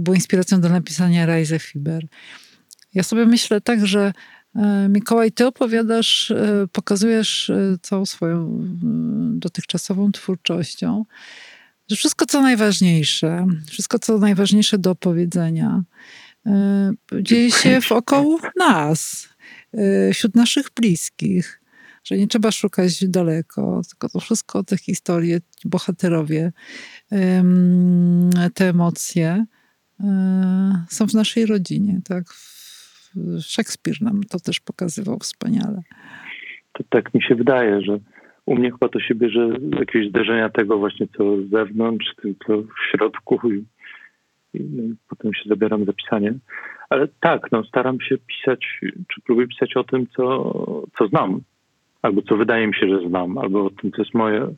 było 0.00 0.14
inspiracją 0.14 0.60
do 0.60 0.68
napisania 0.68 1.26
Reise 1.26 1.58
Fiber. 1.58 2.06
Ja 2.94 3.02
sobie 3.02 3.26
myślę 3.26 3.60
tak, 3.60 3.86
że 3.86 4.12
Mikołaj, 4.88 5.32
ty 5.32 5.46
opowiadasz, 5.46 6.32
pokazujesz 6.72 7.52
całą 7.82 8.06
swoją 8.06 8.58
dotychczasową 9.38 10.12
twórczością, 10.12 11.04
że 11.90 11.96
wszystko, 11.96 12.26
co 12.26 12.42
najważniejsze, 12.42 13.46
wszystko, 13.68 13.98
co 13.98 14.18
najważniejsze 14.18 14.78
do 14.78 14.90
opowiedzenia, 14.90 15.82
e, 16.46 16.92
dzieje 17.22 17.50
się 17.50 17.80
wokoło 17.88 18.38
nas, 18.56 19.28
e, 19.72 20.12
wśród 20.14 20.34
naszych 20.34 20.66
bliskich. 20.76 21.60
Że 22.04 22.16
nie 22.16 22.28
trzeba 22.28 22.50
szukać 22.50 23.08
daleko, 23.08 23.80
tylko 23.88 24.08
to 24.08 24.20
wszystko, 24.20 24.64
te 24.64 24.76
historie, 24.76 25.40
bohaterowie, 25.64 26.52
te 28.54 28.68
emocje 28.68 29.46
e, 30.00 30.84
są 30.90 31.06
w 31.06 31.14
naszej 31.14 31.46
rodzinie. 31.46 32.00
Tak? 32.04 32.24
Szekspir 33.40 34.02
nam 34.02 34.24
to 34.24 34.38
też 34.38 34.60
pokazywał 34.60 35.18
wspaniale. 35.18 35.82
To 36.72 36.84
tak 36.88 37.14
mi 37.14 37.22
się 37.22 37.34
wydaje, 37.34 37.82
że 37.82 37.98
u 38.46 38.56
mnie 38.56 38.70
chyba 38.70 38.88
to 38.88 39.00
się 39.00 39.14
bierze 39.14 39.48
z 39.48 39.78
jakiegoś 39.78 40.08
zderzenia 40.08 40.48
tego 40.48 40.78
właśnie, 40.78 41.06
co 41.16 41.36
z 41.42 41.50
zewnątrz, 41.50 42.14
co 42.46 42.62
w 42.62 42.90
środku 42.90 43.50
i, 43.50 43.64
i 44.54 44.64
no, 44.64 44.94
potem 45.08 45.34
się 45.34 45.48
zabieram 45.48 45.84
za 45.84 45.92
pisanie. 45.92 46.34
Ale 46.90 47.08
tak, 47.20 47.52
no, 47.52 47.64
staram 47.64 48.00
się 48.00 48.18
pisać, 48.18 48.80
czy 48.80 49.20
próbuję 49.24 49.48
pisać 49.48 49.76
o 49.76 49.84
tym, 49.84 50.06
co, 50.16 50.52
co 50.98 51.06
znam, 51.08 51.40
albo 52.02 52.22
co 52.22 52.36
wydaje 52.36 52.66
mi 52.66 52.74
się, 52.74 52.88
że 52.88 53.08
znam, 53.08 53.38
albo 53.38 53.64
o 53.64 53.70
tym, 53.70 53.92
co 53.92 54.02
jest 54.02 54.14
moje, 54.14 54.54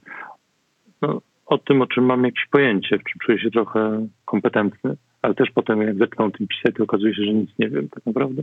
no, 1.03 1.21
o 1.47 1.59
tym, 1.59 1.83
o 1.83 1.87
czym 1.87 2.05
mam 2.05 2.25
jakieś 2.25 2.47
pojęcie, 2.47 2.99
w 2.99 3.05
czym 3.05 3.19
czuję 3.23 3.39
się 3.39 3.51
trochę 3.51 4.07
kompetentny, 4.25 4.97
ale 5.23 5.35
też 5.35 5.51
potem 5.55 5.83
jak 5.83 5.99
zaczynam 5.99 6.29
o 6.29 6.31
tym 6.31 6.47
pisać, 6.47 6.75
to 6.77 6.85
okazuje 6.85 7.15
się, 7.15 7.25
że 7.25 7.33
nic 7.33 7.51
nie 7.59 7.69
wiem 7.69 7.89
tak 7.89 8.07
naprawdę. 8.07 8.43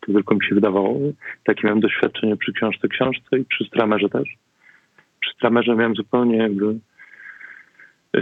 To 0.00 0.12
tylko 0.12 0.34
mi 0.34 0.44
się 0.48 0.54
wydawało. 0.54 1.00
Takie 1.44 1.60
miałem 1.64 1.80
doświadczenie 1.80 2.36
przy 2.36 2.52
książce 2.52 2.88
książce 2.88 3.38
i 3.38 3.44
przy 3.44 3.64
stramerze 3.64 4.08
też 4.08 4.28
przy 5.24 5.34
Stramerze 5.34 5.74
miałem 5.74 5.94
zupełnie 5.94 6.36
jakby 6.36 6.78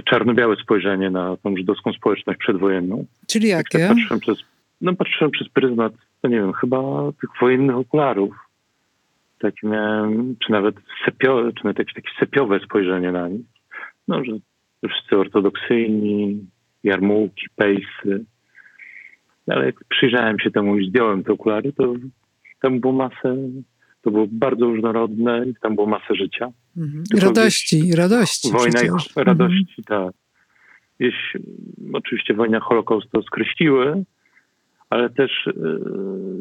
czarno-białe 0.04 0.56
spojrzenie 0.56 1.10
na 1.10 1.36
tą 1.36 1.56
żydowską 1.56 1.92
społeczność 1.92 2.38
przedwojenną. 2.38 3.04
Czyli 3.26 3.48
jakie? 3.48 3.78
Tak 3.78 3.88
patrzyłem 3.88 4.20
przez, 4.20 4.38
no 4.80 4.94
patrzyłem 4.94 5.30
przez 5.30 5.48
pryzmat, 5.48 5.92
no 6.22 6.30
nie 6.30 6.36
wiem, 6.36 6.52
chyba 6.52 6.78
tych 7.20 7.30
wojennych 7.40 7.76
okularów. 7.76 8.34
Takie 9.38 9.66
miałem, 9.66 10.36
czy 10.46 10.52
nawet 10.52 10.74
sepiowe, 11.04 11.52
czy 11.52 11.64
nawet 11.64 11.78
jakieś 11.78 11.94
takie 11.94 12.10
sepiowe 12.20 12.60
spojrzenie 12.60 13.12
na 13.12 13.28
nich. 13.28 13.46
No, 14.08 14.24
że 14.24 14.32
wszyscy 14.88 15.18
ortodoksyjni, 15.18 16.46
jarmułki, 16.84 17.46
pejsy. 17.56 18.24
Ale 19.46 19.66
jak 19.66 19.84
przyjrzałem 19.88 20.38
się 20.38 20.50
temu 20.50 20.78
i 20.78 20.88
zdjąłem 20.88 21.24
te 21.24 21.32
okulary, 21.32 21.72
to 21.72 21.94
tam 22.60 22.80
było 22.80 22.92
masę 22.92 23.36
to 24.02 24.10
było 24.10 24.26
bardzo 24.30 24.64
różnorodne 24.64 25.46
i 25.48 25.54
tam 25.62 25.74
było 25.74 25.86
masę 25.86 26.14
życia. 26.14 26.52
Mhm. 26.76 27.04
Radości, 27.18 27.88
i 27.88 27.96
radości. 27.96 28.52
Wojna 28.52 28.80
przecież. 28.80 29.16
i 29.16 29.24
radości, 29.24 29.74
mhm. 29.78 30.04
tak. 30.04 30.14
Jeśli, 30.98 31.40
oczywiście 31.92 32.34
wojna 32.34 32.60
Holokaust 32.60 33.10
to 33.10 33.22
skreśliły, 33.22 34.04
ale 34.90 35.10
też 35.10 35.46
y, 35.46 35.52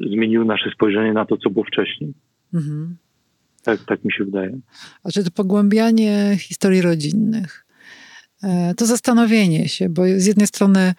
zmieniły 0.10 0.46
nasze 0.46 0.72
spojrzenie 0.72 1.14
na 1.14 1.26
to, 1.26 1.38
co 1.38 1.50
było 1.50 1.66
wcześniej. 1.66 2.14
Mhm. 2.54 2.98
Tak, 3.64 3.80
tak 3.88 4.06
mi 4.06 4.14
się 4.14 4.26
wydaje. 4.26 4.60
A 5.04 5.10
czy 5.10 5.24
to 5.24 5.32
pogłębianie 5.32 6.38
historii 6.40 6.82
rodzinnych, 6.82 7.66
to 8.78 8.86
zastanowienie 8.86 9.70
się, 9.70 9.90
bo 9.90 10.04
z 10.18 10.26
jednej 10.26 10.48
strony 10.48 10.94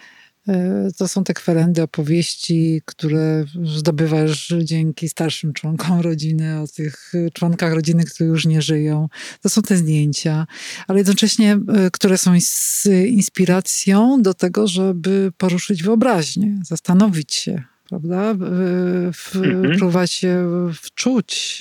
E, 0.49 0.89
to 0.97 1.09
są 1.09 1.25
te 1.25 1.35
kwerendy, 1.35 1.83
opowieści, 1.83 2.83
które 2.85 3.45
zdobywasz 3.65 4.55
dzięki 4.63 5.09
starszym 5.09 5.53
członkom 5.53 6.01
rodziny, 6.01 6.61
o 6.61 6.67
tych 6.67 7.13
członkach 7.35 7.73
rodziny, 7.73 8.05
które 8.05 8.29
już 8.29 8.47
nie 8.47 8.63
żyją. 8.63 9.09
To 9.41 9.49
są 9.49 9.63
te 9.63 9.77
zdjęcia, 9.77 10.47
ale 10.89 10.99
jednocześnie, 10.99 11.59
e, 11.69 11.91
które 11.91 12.19
są 12.19 12.41
z 12.41 12.87
inspiracją 13.07 14.23
do 14.23 14.35
tego, 14.35 14.67
żeby 14.69 15.33
poruszyć 15.37 15.83
wyobraźnię, 15.83 16.61
zastanowić 16.65 17.35
się, 17.35 17.63
prawda? 17.89 18.35
W, 18.35 19.37
mhm. 19.37 19.79
Próbować 19.79 20.13
się 20.13 20.47
wczuć, 20.75 21.59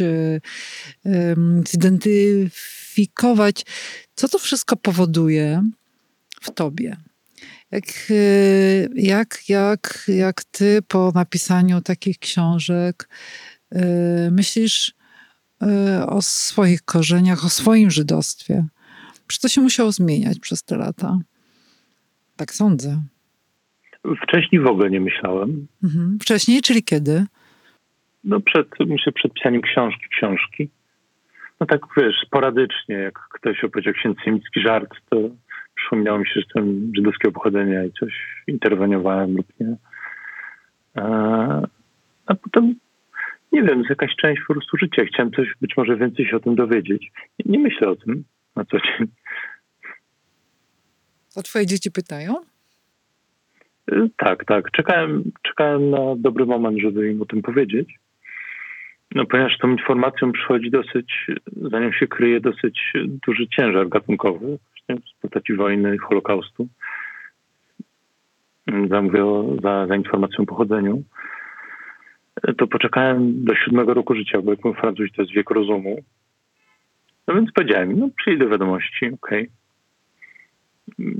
zidentyfikować, 1.70 2.81
co 4.16 4.28
to 4.28 4.40
wszystko 4.40 4.76
powoduje 4.76 5.64
w 6.42 6.52
tobie. 6.52 6.98
Jak, 7.72 7.86
y, 8.10 8.90
jak, 8.96 9.50
jak, 9.50 10.04
jak 10.08 10.44
ty 10.44 10.82
po 10.88 11.12
napisaniu 11.16 11.82
takich 11.82 12.20
książek 12.20 13.10
y, 13.76 13.78
myślisz 14.32 14.94
y, 15.64 16.06
o 16.06 16.22
swoich 16.22 16.82
korzeniach, 16.82 17.46
o 17.46 17.50
swoim 17.50 17.92
żydostwie? 17.92 18.66
Czy 19.28 19.40
to 19.40 19.48
się 19.48 19.62
musiało 19.62 19.92
zmieniać 19.92 20.40
przez 20.40 20.64
te 20.64 20.78
lata? 20.78 21.20
Tak 22.36 22.54
sądzę. 22.54 23.02
Wcześniej 24.24 24.62
w 24.62 24.68
ogóle 24.68 24.90
nie 24.90 25.02
myślałem. 25.02 25.68
Mhm. 25.84 26.18
Wcześniej, 26.22 26.62
czyli 26.62 26.84
kiedy? 26.84 27.26
No 28.24 28.40
przed, 28.42 28.68
myślę, 28.80 29.12
przed 29.12 29.34
pisaniem 29.34 29.62
książki, 29.62 30.06
książki. 30.18 30.70
No 31.62 31.68
tak 31.68 31.82
wiesz, 31.98 32.16
sporadycznie, 32.28 32.96
jak 32.96 33.20
ktoś 33.34 33.64
opowiedział 33.64 33.94
księdz 33.94 34.18
Siemicki 34.26 34.62
żart, 34.62 34.90
to 35.10 35.18
przypomniało 35.76 36.20
mi 36.20 36.26
się, 36.26 36.32
że 36.36 36.40
jestem 36.40 36.92
żydowskiego 36.96 37.32
pochodzenia 37.32 37.84
i 37.84 37.92
coś 37.92 38.14
interweniowałem 38.48 39.36
lub 39.36 39.48
nie. 39.60 39.76
A, 40.96 41.04
a 42.26 42.36
potem, 42.36 42.76
nie 43.52 43.64
wiem, 43.64 43.78
jest 43.78 43.90
jakaś 43.90 44.16
część 44.16 44.42
po 44.48 44.54
prostu 44.54 44.78
życia. 44.78 45.06
Chciałem 45.06 45.32
coś, 45.32 45.48
być 45.62 45.78
może 45.78 45.98
więcej 45.98 46.26
się 46.28 46.36
o 46.36 46.40
tym 46.40 46.56
dowiedzieć. 46.56 47.12
Nie, 47.40 47.52
nie 47.52 47.60
myślę 47.60 47.90
o 47.90 47.96
tym 47.96 48.24
na 48.56 48.66
co 48.66 48.78
dzień. 48.78 49.08
A 51.38 51.42
twoje 51.42 51.66
dzieci 51.66 51.92
pytają? 51.92 52.36
Y, 53.92 54.10
tak, 54.18 54.46
tak. 54.46 54.72
Czekałem, 54.72 55.24
czekałem 55.42 55.90
na 55.90 56.16
dobry 56.18 56.46
moment, 56.46 56.80
żeby 56.82 57.12
im 57.12 57.22
o 57.22 57.26
tym 57.26 57.42
powiedzieć. 57.42 58.01
No, 59.16 59.26
ponieważ 59.26 59.58
tą 59.58 59.72
informacją 59.72 60.32
przychodzi 60.32 60.72
dosyć, 60.72 61.28
za 61.62 61.80
nią 61.80 61.92
się 61.92 62.08
kryje 62.08 62.40
dosyć 62.40 62.94
duży 63.28 63.48
ciężar 63.48 63.90
gatunkowy 63.90 64.58
w 64.90 65.22
postaci 65.22 65.54
wojny, 65.54 65.98
Holokaustu. 65.98 66.68
Za, 68.90 69.02
mówię 69.02 69.24
za, 69.64 69.88
za 69.88 69.96
informacją 69.96 70.44
o 70.44 70.46
pochodzeniu. 70.46 71.04
To 72.58 72.68
poczekałem 72.68 73.46
do 73.46 73.56
siódmego 73.56 73.94
roku 73.94 74.16
życia, 74.16 74.42
bo 74.42 74.52
jak 74.52 74.66
mówię 74.66 74.80
Francuzi, 74.80 75.12
to 75.12 75.22
jest 75.22 75.34
wiek 75.34 75.50
rozumu. 75.50 76.04
No 77.28 77.36
więc 77.36 77.52
powiedziałem, 77.52 78.00
no 78.00 78.10
przyjdę 78.18 78.46
do 78.46 78.52
wiadomości, 78.52 79.06
okej. 79.06 79.50
Okay. 80.94 81.16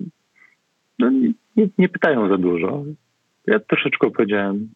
No 1.00 1.10
nie, 1.10 1.32
nie, 1.56 1.70
nie, 1.78 1.90
pytają 1.90 2.30
za 2.30 2.38
dużo. 2.38 2.84
Ja 3.48 3.60
troszeczkę 3.60 4.08
opowiedziałem. 4.08 4.70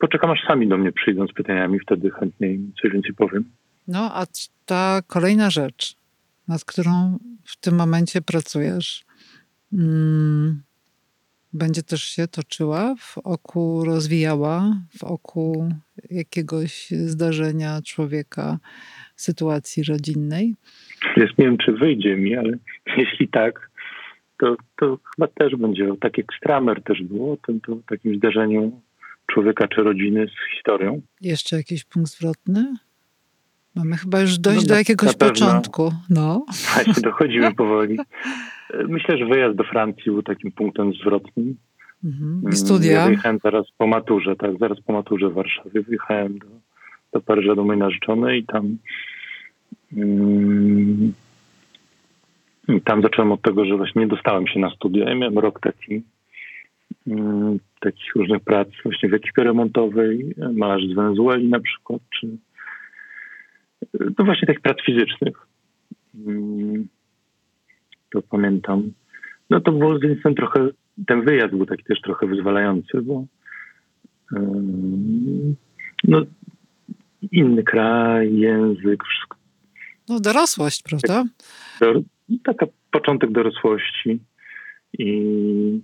Poczekam, 0.00 0.30
aż 0.30 0.40
sami 0.46 0.68
do 0.68 0.78
mnie 0.78 0.92
przyjdą 0.92 1.26
z 1.26 1.32
pytaniami, 1.32 1.80
wtedy 1.80 2.10
chętniej 2.10 2.60
coś 2.82 2.92
więcej 2.92 3.14
powiem. 3.14 3.44
No, 3.88 4.10
a 4.14 4.26
ta 4.66 5.00
kolejna 5.06 5.50
rzecz, 5.50 5.94
nad 6.48 6.64
którą 6.64 7.18
w 7.44 7.56
tym 7.56 7.74
momencie 7.74 8.20
pracujesz, 8.22 9.04
mm, 9.72 10.62
będzie 11.52 11.82
też 11.82 12.02
się 12.02 12.28
toczyła 12.28 12.94
w 12.98 13.18
oku, 13.18 13.84
rozwijała 13.84 14.72
w 14.98 15.04
oku 15.04 15.68
jakiegoś 16.10 16.90
zdarzenia 16.90 17.82
człowieka, 17.84 18.58
sytuacji 19.16 19.82
rodzinnej? 19.82 20.54
Jest, 21.16 21.38
nie 21.38 21.44
wiem, 21.44 21.58
czy 21.58 21.72
wyjdzie 21.72 22.16
mi, 22.16 22.36
ale 22.36 22.52
jeśli 22.96 23.28
tak, 23.28 23.70
to, 24.38 24.56
to 24.76 24.98
chyba 25.16 25.28
też 25.28 25.56
będzie, 25.56 25.92
tak 26.00 26.18
jak 26.18 26.26
Stramer 26.36 26.82
też 26.82 27.02
było, 27.02 27.32
o 27.32 27.36
tym 27.36 27.60
to, 27.60 27.76
takim 27.88 28.16
zdarzeniu 28.16 28.80
człowieka 29.32 29.68
czy 29.68 29.82
rodziny 29.82 30.26
z 30.26 30.54
historią. 30.54 31.00
Jeszcze 31.20 31.56
jakiś 31.56 31.84
punkt 31.84 32.10
zwrotny? 32.10 32.76
Mamy 33.74 33.96
chyba 33.96 34.20
już 34.20 34.38
dojść 34.38 34.62
no, 34.62 34.68
do 34.68 34.74
jakiegoś 34.74 35.16
początku. 35.16 35.92
No. 36.10 36.44
Właśnie, 36.74 37.02
dochodzimy 37.02 37.54
powoli. 37.62 37.98
Myślę, 38.88 39.18
że 39.18 39.26
wyjazd 39.26 39.56
do 39.56 39.64
Francji 39.64 40.04
był 40.04 40.22
takim 40.22 40.52
punktem 40.52 40.92
zwrotnym. 40.92 41.56
Mhm. 42.04 42.42
I 42.52 42.56
studia? 42.56 42.92
Ja 42.92 43.06
wyjechałem 43.06 43.38
zaraz 43.44 43.66
po 43.78 43.86
maturze, 43.86 44.36
tak, 44.36 44.58
zaraz 44.58 44.80
po 44.80 44.92
maturze 44.92 45.28
w 45.28 45.34
Warszawie. 45.34 45.82
Wyjechałem 45.82 46.38
do, 46.38 46.46
do 47.12 47.20
Paryża 47.20 47.54
do 47.54 47.64
mojej 47.64 47.80
narzeczonej 47.80 48.40
i 48.40 48.46
tam 48.46 48.76
um, 49.96 51.12
I 52.68 52.80
tam 52.80 53.02
zacząłem 53.02 53.32
od 53.32 53.42
tego, 53.42 53.64
że 53.64 53.76
właśnie 53.76 54.02
nie 54.02 54.08
dostałem 54.08 54.46
się 54.46 54.60
na 54.60 54.70
studia. 54.70 55.08
Ja 55.08 55.14
miałem 55.14 55.38
rok 55.38 55.60
taki, 55.60 55.92
mm, 55.92 56.02
takich 57.80 58.14
różnych 58.14 58.42
prac 58.42 58.68
właśnie 58.82 59.08
w 59.08 59.14
ekipie 59.14 59.44
remontowej, 59.44 60.34
malarz 60.52 60.82
z 60.86 60.94
Wenezueli 60.94 61.48
na 61.48 61.60
przykład, 61.60 62.02
czy 62.20 62.26
no 64.18 64.24
właśnie 64.24 64.46
takich 64.46 64.62
prac 64.62 64.76
fizycznych. 64.86 65.36
Mm, 66.26 66.88
to 68.10 68.22
pamiętam. 68.22 68.92
No 69.50 69.60
to 69.60 69.72
było 69.72 69.98
z 69.98 70.02
jednej 70.02 70.18
strony 70.18 70.36
trochę, 70.36 70.68
ten 71.06 71.24
wyjazd 71.24 71.54
był 71.54 71.66
taki 71.66 71.84
też 71.84 72.00
trochę 72.00 72.26
wyzwalający, 72.26 73.02
bo 73.02 73.24
no, 76.04 76.22
inny 77.32 77.62
kraj, 77.62 78.36
język, 78.36 79.04
wszystko. 79.04 79.36
No 80.08 80.20
dorosłość, 80.20 80.82
prawda? 80.82 81.24
taka 82.44 82.66
początek 82.90 83.32
dorosłości 83.32 84.20
i 84.98 85.80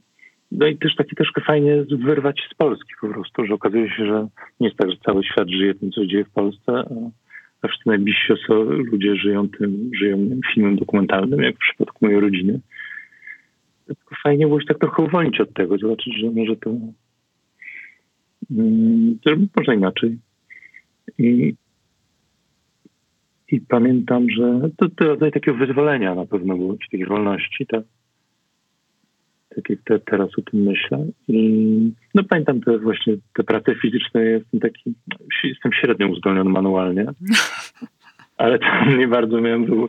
no 0.57 0.67
i 0.67 0.79
też 0.79 0.97
taki 0.97 1.17
troszkę 1.17 1.41
fajnie 1.41 1.85
wyrwać 1.91 2.41
z 2.53 2.55
Polski 2.55 2.93
po 3.01 3.09
prostu, 3.09 3.47
że 3.47 3.55
okazuje 3.55 3.91
się, 3.91 4.07
że 4.07 4.29
nie 4.61 4.67
jest 4.67 4.79
tak, 4.79 4.91
że 4.91 4.97
cały 5.05 5.25
świat 5.25 5.49
żyje 5.49 5.75
tym, 5.75 5.91
co 5.91 6.07
dzieje 6.07 6.25
w 6.25 6.31
Polsce, 6.31 6.73
a, 7.63 7.69
wszyscy 7.69 7.89
najbliżsi 7.89 8.33
ludzie 8.93 9.17
żyją 9.17 9.49
tym, 9.49 9.91
żyją 10.01 10.41
filmem 10.55 10.77
dokumentalnym, 10.77 11.43
jak 11.43 11.57
w 11.57 11.59
przypadku 11.59 11.99
mojej 12.05 12.21
rodziny. 12.21 12.61
Tylko 13.87 14.15
fajnie 14.23 14.47
było 14.47 14.61
się 14.61 14.67
tak 14.67 14.79
trochę 14.79 15.03
uwolnić 15.03 15.41
od 15.41 15.53
tego, 15.53 15.79
zobaczyć, 15.79 16.21
że 16.21 16.31
może 16.31 16.57
to, 16.57 16.71
um, 18.57 19.19
można 19.57 19.75
inaczej. 19.75 20.19
I, 21.19 21.55
i 23.53 23.61
pamiętam, 23.61 24.31
że 24.31 24.71
to, 24.77 24.89
to 24.89 25.05
rodzaj 25.05 25.33
takiego 25.33 25.57
wyzwolenia 25.57 26.15
na 26.15 26.27
pewno 26.27 26.57
było, 26.57 26.73
czy 26.73 26.91
takiej 26.91 27.07
wolności, 27.07 27.67
tak? 27.67 27.83
Tak 29.57 29.71
jak 29.71 29.79
te, 29.85 29.99
teraz 29.99 30.29
o 30.39 30.43
tym 30.51 30.63
myślę. 30.63 31.07
I 31.29 31.93
no 32.15 32.25
pamiętam 32.25 32.61
te 32.61 32.79
właśnie 32.79 33.17
te 33.35 33.45
prace 33.45 33.75
fizyczne, 33.75 34.25
jestem 34.25 34.61
taki, 34.61 34.95
jestem 35.45 35.73
średnio 35.73 36.09
uzdolniony 36.09 36.51
manualnie. 36.51 37.07
Ale 38.37 38.59
tam 38.59 38.99
nie 38.99 39.09
bardzo 39.09 39.41
miałem 39.41 39.65
było. 39.65 39.89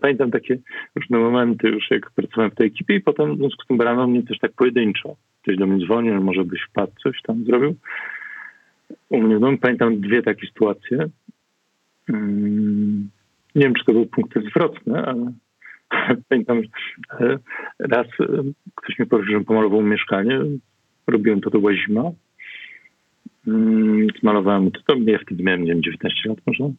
Pamiętam 0.00 0.30
takie 0.30 0.58
różne 0.94 1.18
momenty 1.18 1.68
już, 1.68 1.90
jak 1.90 2.10
pracowałem 2.10 2.50
w 2.50 2.54
tej 2.54 2.66
ekipie 2.66 2.94
i 2.94 3.00
potem 3.00 3.34
w 3.34 3.38
związku 3.38 3.64
z 3.64 3.66
tym 3.66 3.76
brano 3.76 4.06
mnie 4.06 4.22
też 4.22 4.38
tak 4.38 4.52
pojedynczo. 4.52 5.16
Ktoś 5.42 5.56
do 5.56 5.66
mnie 5.66 5.86
dzwonił, 5.86 6.22
może 6.22 6.44
byś 6.44 6.60
wpadł, 6.62 6.92
coś 7.02 7.22
tam 7.22 7.44
zrobił. 7.44 7.74
U 9.08 9.22
mnie 9.22 9.36
w 9.36 9.40
domu 9.40 9.58
pamiętam 9.58 10.00
dwie 10.00 10.22
takie 10.22 10.46
sytuacje. 10.46 11.08
Mm, 12.08 13.10
nie 13.54 13.62
wiem, 13.62 13.74
czy 13.74 13.84
to 13.84 13.92
był 13.92 14.06
punkt 14.06 14.38
zwrotny, 14.50 15.06
ale 15.06 15.32
pamiętam, 16.28 16.62
że 17.20 17.38
raz 17.78 18.06
e, 18.20 18.26
ktoś 18.74 18.98
mi 18.98 19.06
powiedział, 19.06 19.38
że 19.38 19.44
pomalował 19.44 19.82
mieszkanie. 19.82 20.40
Robiłem 21.06 21.40
to, 21.40 21.50
to 21.50 21.58
była 21.58 21.74
zima. 21.74 22.10
Mm, 23.46 24.06
zmalowałem 24.20 24.62
mu 24.62 24.70
to, 24.70 24.80
to 24.86 24.94
ja 25.06 25.18
wtedy 25.18 25.42
miałem, 25.42 25.64
nie 25.64 25.72
wiem, 25.72 25.82
19 25.82 26.28
lat 26.28 26.38
może. 26.46 26.72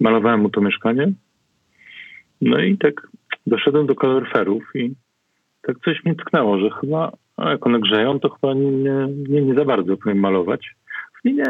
Malowałem 0.00 0.40
mu 0.40 0.50
to 0.50 0.60
mieszkanie. 0.60 1.12
No 2.40 2.58
i 2.58 2.78
tak 2.78 3.08
doszedłem 3.46 3.86
do 3.86 3.94
kaloryferów 3.94 4.62
i 4.74 4.94
tak 5.62 5.76
coś 5.84 6.04
mnie 6.04 6.14
tknęło, 6.14 6.58
że 6.58 6.70
chyba, 6.80 7.12
jak 7.38 7.66
one 7.66 7.80
grzeją, 7.80 8.20
to 8.20 8.30
chyba 8.30 8.54
nie, 8.54 9.06
nie, 9.28 9.42
nie 9.42 9.54
za 9.54 9.64
bardzo 9.64 9.96
powinien 9.96 10.18
malować. 10.18 10.70
I 11.24 11.34
nie, 11.34 11.44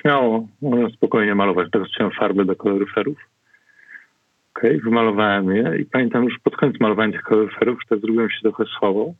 śmiało, 0.00 0.48
można 0.62 0.90
spokojnie 0.90 1.34
malować. 1.34 1.68
Tak 1.70 1.82
zacząłem 1.82 2.12
farby 2.12 2.44
do 2.44 2.56
koloryferów. 2.56 3.18
Okej, 4.58 4.80
wymalowałem 4.80 5.56
je 5.56 5.78
i 5.78 5.84
pamiętam 5.84 6.24
już 6.24 6.38
pod 6.38 6.56
koniec 6.56 6.80
malowania 6.80 7.12
tych 7.12 7.22
koloryferów, 7.22 7.78
że 7.90 7.98
zrobiłem 7.98 8.30
się 8.30 8.40
trochę 8.42 8.64
słabo. 8.64 9.14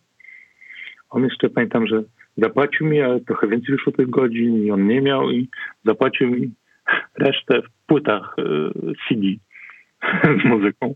On 1.11 1.25
jeszcze 1.25 1.51
pamiętam, 1.51 1.87
że 1.87 2.03
zapłacił 2.37 2.87
mi, 2.87 3.01
ale 3.01 3.21
trochę 3.21 3.49
więcej 3.49 3.77
wyszło 3.77 3.93
tych 3.93 4.11
godzin 4.11 4.65
i 4.65 4.71
on 4.71 4.87
nie 4.87 5.01
miał 5.01 5.31
i 5.31 5.49
zapłacił 5.85 6.31
mi 6.31 6.51
resztę 7.19 7.63
w 7.63 7.87
płytach 7.87 8.37
y, 8.39 8.43
CD 9.09 9.27
z 10.43 10.45
muzyką. 10.45 10.95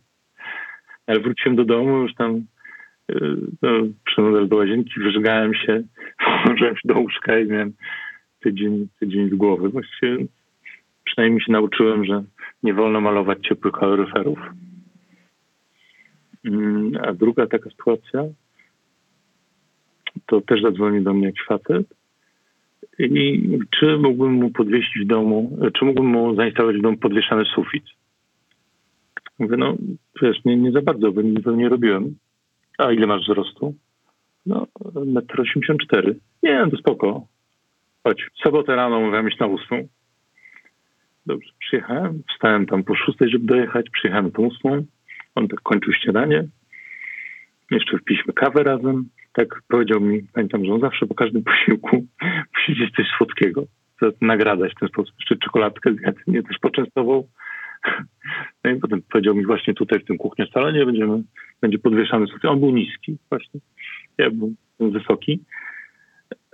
Ale 1.06 1.20
wróciłem 1.20 1.56
do 1.56 1.64
domu, 1.64 1.98
już 1.98 2.14
tam 2.14 2.36
y, 3.10 3.36
no, 3.62 3.70
przyszedłem 4.04 4.48
do 4.48 4.56
łazienki, 4.56 5.00
wyżygałem 5.00 5.54
się, 5.54 5.82
włożyłem 6.46 6.76
się 6.76 6.88
do 6.88 7.00
łóżka 7.00 7.38
i 7.38 7.46
miałem 7.46 7.72
tydzień, 8.40 8.88
tydzień 9.00 9.30
z 9.30 9.34
głowy. 9.34 9.68
Właściwie 9.68 10.16
przynajmniej 11.04 11.40
się 11.40 11.52
nauczyłem, 11.52 12.04
że 12.04 12.24
nie 12.62 12.74
wolno 12.74 13.00
malować 13.00 13.38
ciepłych 13.48 13.74
kaloryferów. 13.74 14.38
Mm, 16.44 16.92
a 17.02 17.12
druga 17.12 17.46
taka 17.46 17.70
sytuacja, 17.70 18.24
to 20.26 20.40
też 20.40 20.62
zadzwonił 20.62 21.02
do 21.02 21.14
mnie 21.14 21.26
jakiś 21.26 21.44
facet 21.44 21.86
i 22.98 23.48
czy 23.70 23.98
mógłbym 23.98 24.32
mu 24.32 24.50
podwiesić 24.50 25.04
w 25.04 25.06
domu, 25.06 25.58
czy 25.78 25.84
mógłbym 25.84 26.06
mu 26.06 26.34
zainstalować 26.34 26.76
w 26.76 26.82
domu 26.82 26.96
podwieszany 26.96 27.44
sufit. 27.44 27.84
Mówię, 29.38 29.56
no 29.56 29.76
wiesz, 30.22 30.44
nie, 30.44 30.56
nie 30.56 30.72
za 30.72 30.82
bardzo, 30.82 31.12
bo 31.12 31.22
nic 31.22 31.46
nie 31.46 31.68
robiłem. 31.68 32.16
A 32.78 32.92
ile 32.92 33.06
masz 33.06 33.22
wzrostu? 33.22 33.74
No, 34.46 34.66
1,84 34.80 36.08
m. 36.08 36.14
Nie, 36.42 36.70
to 36.70 36.76
spoko. 36.76 37.26
Chodź, 38.04 38.30
sobotę 38.44 38.76
rano 38.76 39.00
mówiłem 39.00 39.28
iść 39.28 39.38
na 39.38 39.46
ósmą. 39.46 39.88
Dobrze, 41.26 41.50
przyjechałem, 41.58 42.22
wstałem 42.34 42.66
tam 42.66 42.84
po 42.84 42.94
szóstej, 42.94 43.30
żeby 43.30 43.46
dojechać, 43.46 43.86
przyjechałem 43.90 44.32
tą 44.32 44.42
ósmą. 44.42 44.84
On 45.34 45.48
tak 45.48 45.60
kończył 45.60 45.92
śniadanie. 45.92 46.44
Jeszcze 47.70 47.98
wpiliśmy 47.98 48.32
kawę 48.32 48.62
razem. 48.62 49.08
Tak 49.32 49.62
powiedział 49.68 50.00
mi, 50.00 50.22
pamiętam, 50.32 50.64
że 50.64 50.72
on 50.72 50.80
zawsze 50.80 51.06
po 51.06 51.14
każdym 51.14 51.42
posiłku 51.52 52.06
musi 52.56 52.72
gdzieś 52.72 52.90
coś 52.90 53.06
słodkiego. 53.16 53.64
Nagradać 54.20 54.72
w 54.72 54.80
ten 54.80 54.88
sposób. 54.88 55.14
Jeszcze 55.18 55.36
czekoladkę 55.36 55.94
zjadł, 55.94 56.18
mnie 56.26 56.42
też 56.42 56.58
poczęstował. 56.58 57.28
No 58.64 58.70
i 58.70 58.76
potem 58.76 59.02
powiedział 59.02 59.34
mi 59.34 59.46
właśnie 59.46 59.74
tutaj 59.74 60.00
w 60.00 60.04
tym 60.04 60.18
kuchnię-salonie 60.18 60.86
będziemy, 60.86 61.22
będzie 61.60 61.78
podwieszany 61.78 62.26
sufit. 62.26 62.44
On 62.44 62.60
był 62.60 62.70
niski 62.70 63.16
właśnie. 63.30 63.60
Ja 64.18 64.30
byłem 64.30 64.54
wysoki. 64.80 65.40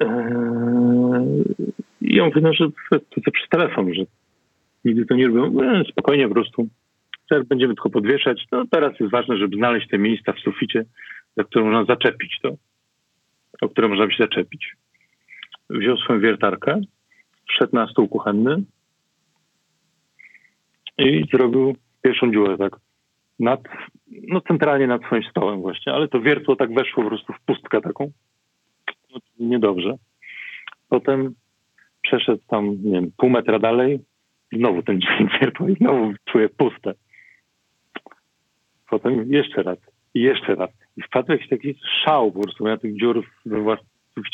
Eee, 0.01 0.09
I 2.01 2.17
ja 2.17 2.25
mówię, 2.25 2.41
no, 2.41 2.53
że 2.53 2.69
to, 2.91 2.99
to 3.01 3.31
przez 3.31 3.49
telefon, 3.49 3.95
że 3.95 4.03
nigdy 4.85 5.07
to 5.07 5.15
nie 5.15 5.27
robią. 5.27 5.63
E, 5.63 5.85
spokojnie 5.85 6.29
po 6.29 6.35
prostu. 6.35 6.69
Teraz 7.31 7.47
będziemy 7.47 7.75
tylko 7.75 7.91
podwieszać. 7.91 8.45
No 8.53 8.65
teraz 8.71 9.01
jest 9.01 9.13
ważne, 9.13 9.37
żeby 9.37 9.57
znaleźć 9.57 9.89
te 9.89 9.99
miejsca 9.99 10.33
w 10.33 10.39
suficie, 10.39 10.85
za 11.37 11.45
które 11.45 11.65
można 11.65 11.85
zaczepić 11.85 12.39
to, 12.43 12.57
o 13.61 13.69
które 13.69 13.89
można 13.89 14.07
by 14.07 14.13
się 14.13 14.25
zaczepić. 14.25 14.77
Wziął 15.71 15.97
swoją 15.97 16.21
wiertarkę, 16.21 16.81
wszedł 17.49 17.77
na 17.77 17.89
stół 17.89 18.09
kuchenny 18.09 18.63
i 20.99 21.25
zrobił 21.33 21.77
pierwszą 22.03 22.33
dziurę 22.33 22.59
tak 22.59 22.77
nad, 23.39 23.61
no 24.29 24.41
centralnie 24.41 24.87
nad 24.87 25.03
swoim 25.03 25.23
stołem 25.23 25.61
właśnie, 25.61 25.93
ale 25.93 26.09
to 26.09 26.21
wiertło 26.21 26.57
tak 26.57 26.75
weszło 26.75 27.03
po 27.03 27.09
prostu 27.09 27.33
w 27.33 27.41
pustkę 27.41 27.81
taką 27.81 28.11
niedobrze. 29.39 29.95
Potem 30.89 31.35
przeszedł 32.03 32.43
tam, 32.49 32.77
nie 32.83 32.93
wiem, 32.93 33.11
pół 33.17 33.31
metra 33.31 33.59
dalej, 33.59 34.01
znowu 34.53 34.83
ten 34.83 35.01
dźwięk 35.01 35.31
wiertła 35.41 35.71
i 35.71 35.75
znowu 35.75 36.13
czuję 36.25 36.49
puste. 36.49 36.95
Potem 38.91 39.33
jeszcze 39.33 39.63
raz 39.63 39.79
i 40.15 40.21
jeszcze 40.21 40.55
raz. 40.55 40.71
I 40.97 41.03
wpadł 41.03 41.33
jakiś 41.33 41.49
taki 41.49 41.75
szał 42.05 42.33
po 42.33 42.43
prostu. 42.43 42.65
Miał 42.65 42.79
tych 42.79 43.01
dziur 43.01 43.25
we 43.47 43.61
włas 43.61 43.81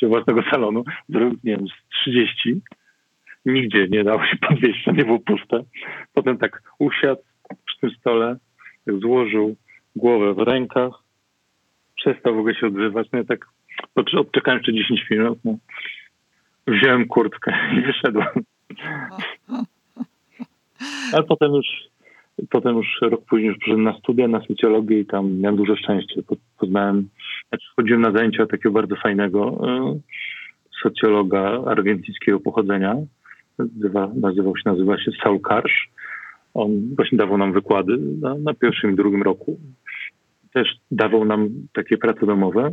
własnego 0.03 0.42
salonu, 0.50 0.85
zrobił, 1.09 1.38
nie 1.44 1.57
wiem, 1.57 1.66
z 1.68 1.88
30. 2.00 2.61
Nigdzie 3.46 3.88
nie 3.88 4.05
dało 4.05 4.27
się 4.27 4.37
podwieźć, 4.48 4.85
to 4.85 4.92
nie 4.92 5.05
było 5.05 5.18
puste. 5.18 5.64
Potem 6.12 6.38
tak 6.38 6.62
usiadł 6.79 7.22
przy 7.66 7.81
tym 7.81 7.90
stole, 7.90 8.37
złożył 8.87 9.57
głowę 9.96 10.35
w 10.35 10.38
rękach, 10.38 10.92
przestał 11.96 12.35
w 12.35 12.38
ogóle 12.38 12.55
się 12.55 12.66
odzywać. 12.66 13.09
No 13.12 13.18
ja 13.18 13.24
tak 13.24 13.46
Odczekałem 13.94 14.58
jeszcze 14.58 14.73
10 14.73 15.10
minut. 15.10 15.38
No. 15.44 15.56
Wziąłem 16.67 17.06
kurtkę 17.06 17.54
i 17.79 17.81
wyszedłem. 17.81 18.29
Ale 21.12 21.22
potem 21.22 21.52
już, 21.52 21.66
potem 22.50 22.76
już 22.76 22.87
rok 23.02 23.24
później 23.24 23.48
już 23.48 23.58
poszedłem 23.58 23.82
na 23.82 23.98
studia, 23.98 24.28
na 24.28 24.40
socjologię 24.40 25.00
i 25.00 25.06
tam 25.06 25.38
miałem 25.38 25.56
dużo 25.56 25.76
szczęścia. 25.76 26.20
Poznałem, 26.58 27.08
znaczy 27.48 27.66
chodziłem 27.76 28.00
na 28.00 28.12
zajęcia 28.12 28.46
takiego 28.46 28.70
bardzo 28.70 28.96
fajnego 28.96 29.68
e, 29.68 29.98
socjologa 30.82 31.62
argentyńskiego 31.66 32.40
pochodzenia. 32.40 32.96
Nazywa, 33.58 34.10
nazywał 34.14 34.56
się, 34.56 34.62
nazywa 34.66 34.98
się 34.98 35.10
Saul 35.22 35.40
Karsz. 35.40 35.88
On 36.54 36.70
właśnie 36.96 37.18
dawał 37.18 37.38
nam 37.38 37.52
wykłady 37.52 37.96
na, 38.20 38.35
na 38.35 38.54
pierwszym 38.54 38.92
i 38.92 38.96
drugim 38.96 39.22
roku. 39.22 39.58
Też 40.52 40.68
dawał 40.90 41.24
nam 41.24 41.48
takie 41.72 41.98
prace 41.98 42.26
domowe. 42.26 42.72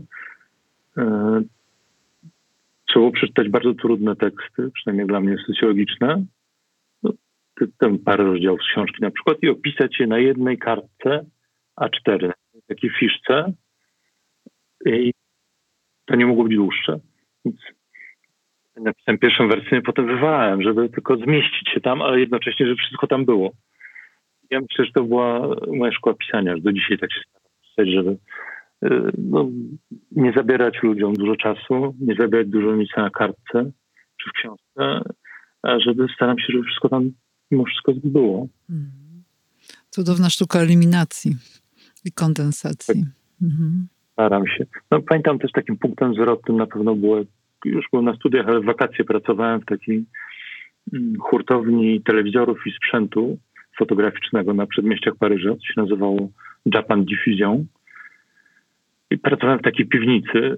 E, 0.97 1.41
trzeba 2.87 3.11
przeczytać 3.11 3.49
bardzo 3.49 3.73
trudne 3.73 4.15
teksty, 4.15 4.71
przynajmniej 4.73 5.07
dla 5.07 5.19
mnie 5.19 5.37
socjologiczne, 5.47 6.25
tam 7.79 7.99
parę 7.99 8.23
rozdziałów 8.23 8.61
z 8.63 8.71
książki 8.71 8.97
na 9.01 9.11
przykład 9.11 9.37
i 9.41 9.49
opisać 9.49 9.99
je 9.99 10.07
na 10.07 10.19
jednej 10.19 10.57
kartce 10.57 11.25
A4, 11.81 12.31
takiej 12.67 12.89
fiszce 12.99 13.53
i 14.85 15.13
to 16.05 16.15
nie 16.15 16.25
mogło 16.25 16.43
być 16.43 16.55
dłuższe. 16.55 16.99
Więc 17.45 17.57
napisałem 18.77 19.19
pierwszą 19.19 19.47
wersję, 19.47 19.81
potem 19.81 20.07
wywałem, 20.07 20.61
żeby 20.61 20.89
tylko 20.89 21.17
zmieścić 21.17 21.69
się 21.73 21.81
tam, 21.81 22.01
ale 22.01 22.19
jednocześnie, 22.19 22.65
żeby 22.65 22.77
wszystko 22.77 23.07
tam 23.07 23.25
było. 23.25 23.51
Ja 24.49 24.61
myślę, 24.61 24.85
że 24.85 24.91
to 24.91 25.03
była 25.03 25.55
moja 25.67 25.91
szkoła 25.91 26.15
pisania, 26.15 26.55
że 26.55 26.61
do 26.61 26.73
dzisiaj 26.73 26.97
tak 26.97 27.13
się 27.13 27.19
staram 27.29 27.51
pisać, 27.61 27.89
żeby 27.93 28.17
y, 28.83 29.11
no, 29.17 29.49
nie 30.11 30.33
zabierać 30.33 30.83
ludziom 30.83 31.13
dużo 31.13 31.35
czasu, 31.35 31.95
nie 31.99 32.15
zabierać 32.15 32.47
dużo 32.47 32.75
miejsca 32.75 33.01
na 33.01 33.09
kartce 33.09 33.71
czy 34.17 34.29
w 34.29 34.33
książce, 34.33 35.01
a 35.63 35.79
żeby 35.79 36.07
staram 36.15 36.39
się, 36.39 36.45
żeby 36.53 36.63
wszystko 36.63 36.89
tam 36.89 37.11
mimo 37.51 37.65
wszystko 37.65 37.93
było. 38.03 38.47
Mhm. 38.69 39.23
Cudowna 39.89 40.29
sztuka 40.29 40.59
eliminacji 40.59 41.35
i 42.05 42.11
kondensacji. 42.11 43.05
Mhm. 43.41 43.87
Staram 44.13 44.47
się. 44.47 44.65
No, 44.91 45.01
pamiętam 45.01 45.39
też 45.39 45.51
takim 45.51 45.77
punktem 45.77 46.13
zwrotnym 46.13 46.57
na 46.57 46.67
pewno 46.67 46.95
było, 46.95 47.21
już 47.65 47.85
byłem 47.91 48.05
na 48.05 48.15
studiach, 48.15 48.47
ale 48.47 48.61
w 48.61 48.65
wakacje 48.65 49.05
pracowałem 49.05 49.61
w 49.61 49.65
takiej 49.65 50.05
mm, 50.93 51.15
hurtowni 51.19 52.01
telewizorów 52.01 52.57
i 52.65 52.71
sprzętu 52.71 53.37
fotograficznego 53.77 54.53
na 54.53 54.67
przedmieściach 54.67 55.15
Paryża, 55.15 55.49
to 55.49 55.61
się 55.61 55.73
nazywało 55.77 56.29
Japan 56.65 57.05
Diffusion. 57.05 57.65
I 59.11 59.17
pracowałem 59.17 59.59
w 59.59 59.63
takiej 59.63 59.85
piwnicy, 59.87 60.57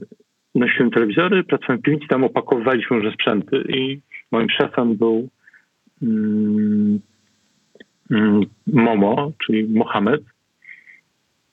nosiłem 0.55 0.91
telewizory, 0.91 1.43
pracowałem 1.43 1.79
w 1.79 1.83
piwnicy, 1.83 2.07
tam 2.07 2.23
opakowywaliśmy 2.23 2.97
różne 2.97 3.11
sprzęty 3.11 3.63
i 3.69 4.01
moim 4.31 4.49
szefem 4.49 4.95
był 4.95 5.29
Momo, 8.67 9.31
czyli 9.45 9.63
Mohamed. 9.63 10.21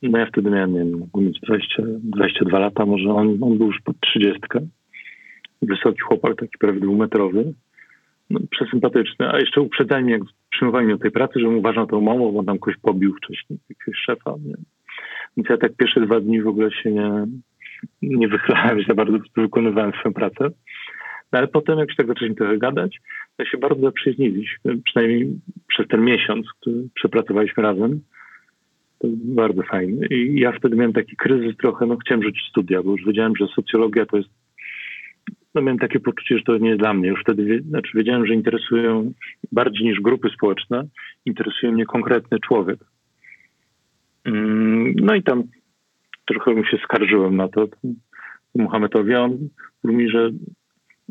No 0.03 0.19
ja 0.19 0.27
wtedy 0.27 0.51
miałem, 0.51 0.73
nie 0.73 0.79
wiem, 0.79 1.09
mieć 1.15 1.41
20, 1.41 1.83
22 2.03 2.59
lata, 2.59 2.87
może 2.87 3.11
on, 3.15 3.39
on 3.41 3.59
był 3.59 3.67
już 3.67 3.81
pod 3.85 4.01
30. 4.01 4.41
Wysoki 5.63 6.01
chłopak, 6.01 6.37
taki 6.37 6.59
prawie 6.59 6.81
dwumetrowy. 6.81 7.53
No, 8.31 8.41
przesympatyczny, 8.51 9.31
a 9.31 9.39
jeszcze 9.39 9.61
uprzedzali 9.61 10.05
mnie, 10.05 10.13
jak 10.13 10.23
przyjmowali 10.51 10.87
mnie 10.87 10.95
do 10.95 11.03
tej 11.03 11.11
pracy, 11.11 11.41
że 11.41 11.49
uważam 11.49 11.87
to 11.87 12.01
mało, 12.01 12.33
bo 12.33 12.39
on 12.39 12.47
tam 12.47 12.59
kogoś 12.59 12.81
pobił 12.83 13.15
wcześniej, 13.15 13.59
jakiegoś 13.69 14.01
szefa. 14.01 14.35
Nie? 14.45 14.55
Więc 15.37 15.49
ja 15.49 15.57
tak 15.57 15.77
pierwsze 15.77 16.01
dwa 16.01 16.21
dni 16.21 16.43
w 16.43 16.49
ogóle 16.49 16.71
się 16.71 16.93
nie, 16.93 17.27
nie 18.03 18.29
wychylałem 18.29 18.83
za 18.89 18.95
bardzo, 18.95 19.19
wykonywałem 19.37 19.93
swoją 19.93 20.15
pracę. 20.15 20.51
No 21.33 21.39
ale 21.39 21.49
potem, 21.49 21.79
jak 21.79 21.91
się 21.91 21.97
tak 21.97 22.07
zaczęliśmy 22.07 22.37
trochę 22.37 22.59
gadać, 22.59 23.01
to 23.37 23.45
się 23.45 23.59
bardzo 23.59 23.83
zaprzyjaźniliśmy, 23.83 24.79
przynajmniej 24.85 25.41
przez 25.69 25.89
ten 25.89 26.05
miesiąc, 26.05 26.47
który 26.61 26.89
przepracowaliśmy 26.95 27.63
razem. 27.63 28.01
To 28.99 29.09
bardzo 29.13 29.63
fajne. 29.63 30.07
I 30.07 30.41
ja 30.41 30.53
wtedy 30.53 30.77
miałem 30.77 30.93
taki 30.93 31.17
kryzys 31.17 31.57
trochę, 31.57 31.87
no 31.87 31.97
chciałem 31.97 32.23
rzucić 32.23 32.49
studia, 32.49 32.83
bo 32.83 32.91
już 32.91 33.05
wiedziałem, 33.05 33.37
że 33.37 33.47
socjologia 33.47 34.07
to 34.07 34.17
jest 34.17 34.31
no 35.55 35.63
miałem 35.63 35.79
takie 35.79 36.01
poczucie, 36.01 36.39
że 36.39 36.45
to 36.45 36.59
nie 36.59 36.69
jest 36.69 36.81
dla 36.81 36.95
mnie. 36.95 37.09
Już 37.09 37.21
wtedy 37.21 37.63
znaczy 37.69 37.91
wiedziałem, 37.95 38.27
że 38.27 38.35
interesują 38.35 39.13
bardziej 39.53 39.87
niż 39.87 40.01
grupy 40.01 40.29
społeczne, 40.29 40.85
interesuje 41.27 41.73
mnie 41.73 41.87
konkretny 41.87 42.39
człowiek. 42.41 42.79
Mm, 44.25 44.95
no 44.97 45.15
i 45.15 45.23
tam 45.23 45.43
trochę 46.27 46.55
mu 46.55 46.65
się 46.65 46.79
skarżyłem 46.85 47.37
na 47.37 47.49
to 47.49 47.69
Muhammedowi. 48.55 49.15
On 49.15 49.49
mówi 49.85 50.11
że 50.11 50.31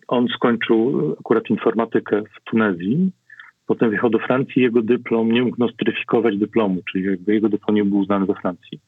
on 0.09 0.27
skończył 0.27 1.11
akurat 1.19 1.49
informatykę 1.49 2.21
w 2.21 2.43
Tunezji, 2.43 3.11
potem 3.67 3.89
wjechał 3.89 4.09
do 4.09 4.19
Francji 4.19 4.61
jego 4.61 4.81
dyplom 4.81 5.31
nie 5.31 5.41
mógł 5.41 5.57
nostryfikować 5.59 6.37
dyplomu, 6.37 6.81
czyli 6.91 7.05
jego 7.27 7.49
dyplom 7.49 7.75
nie 7.75 7.85
był 7.85 7.97
uznany 7.97 8.25
we 8.25 8.33
Francji. 8.33 8.79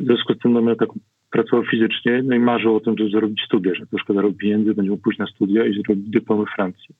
W 0.00 0.04
związku 0.04 0.34
z 0.34 0.38
tym 0.38 0.52
no, 0.52 0.62
miał 0.62 0.76
taką 0.76 0.94
pracował 1.30 1.64
fizycznie, 1.66 2.22
no 2.24 2.34
i 2.34 2.38
marzył 2.38 2.76
o 2.76 2.80
tym, 2.80 2.98
żeby 2.98 3.10
zrobić 3.10 3.40
studia, 3.46 3.74
że 3.74 3.86
to 3.86 3.98
szkoda 3.98 4.20
robić 4.20 4.38
pieniędzy, 4.38 4.74
będzie 4.74 4.90
mógł 4.90 5.02
pójść 5.02 5.18
na 5.18 5.26
studia 5.26 5.66
i 5.66 5.82
zrobić 5.82 6.10
dyplom 6.10 6.44
we 6.44 6.50
Francji. 6.56 6.94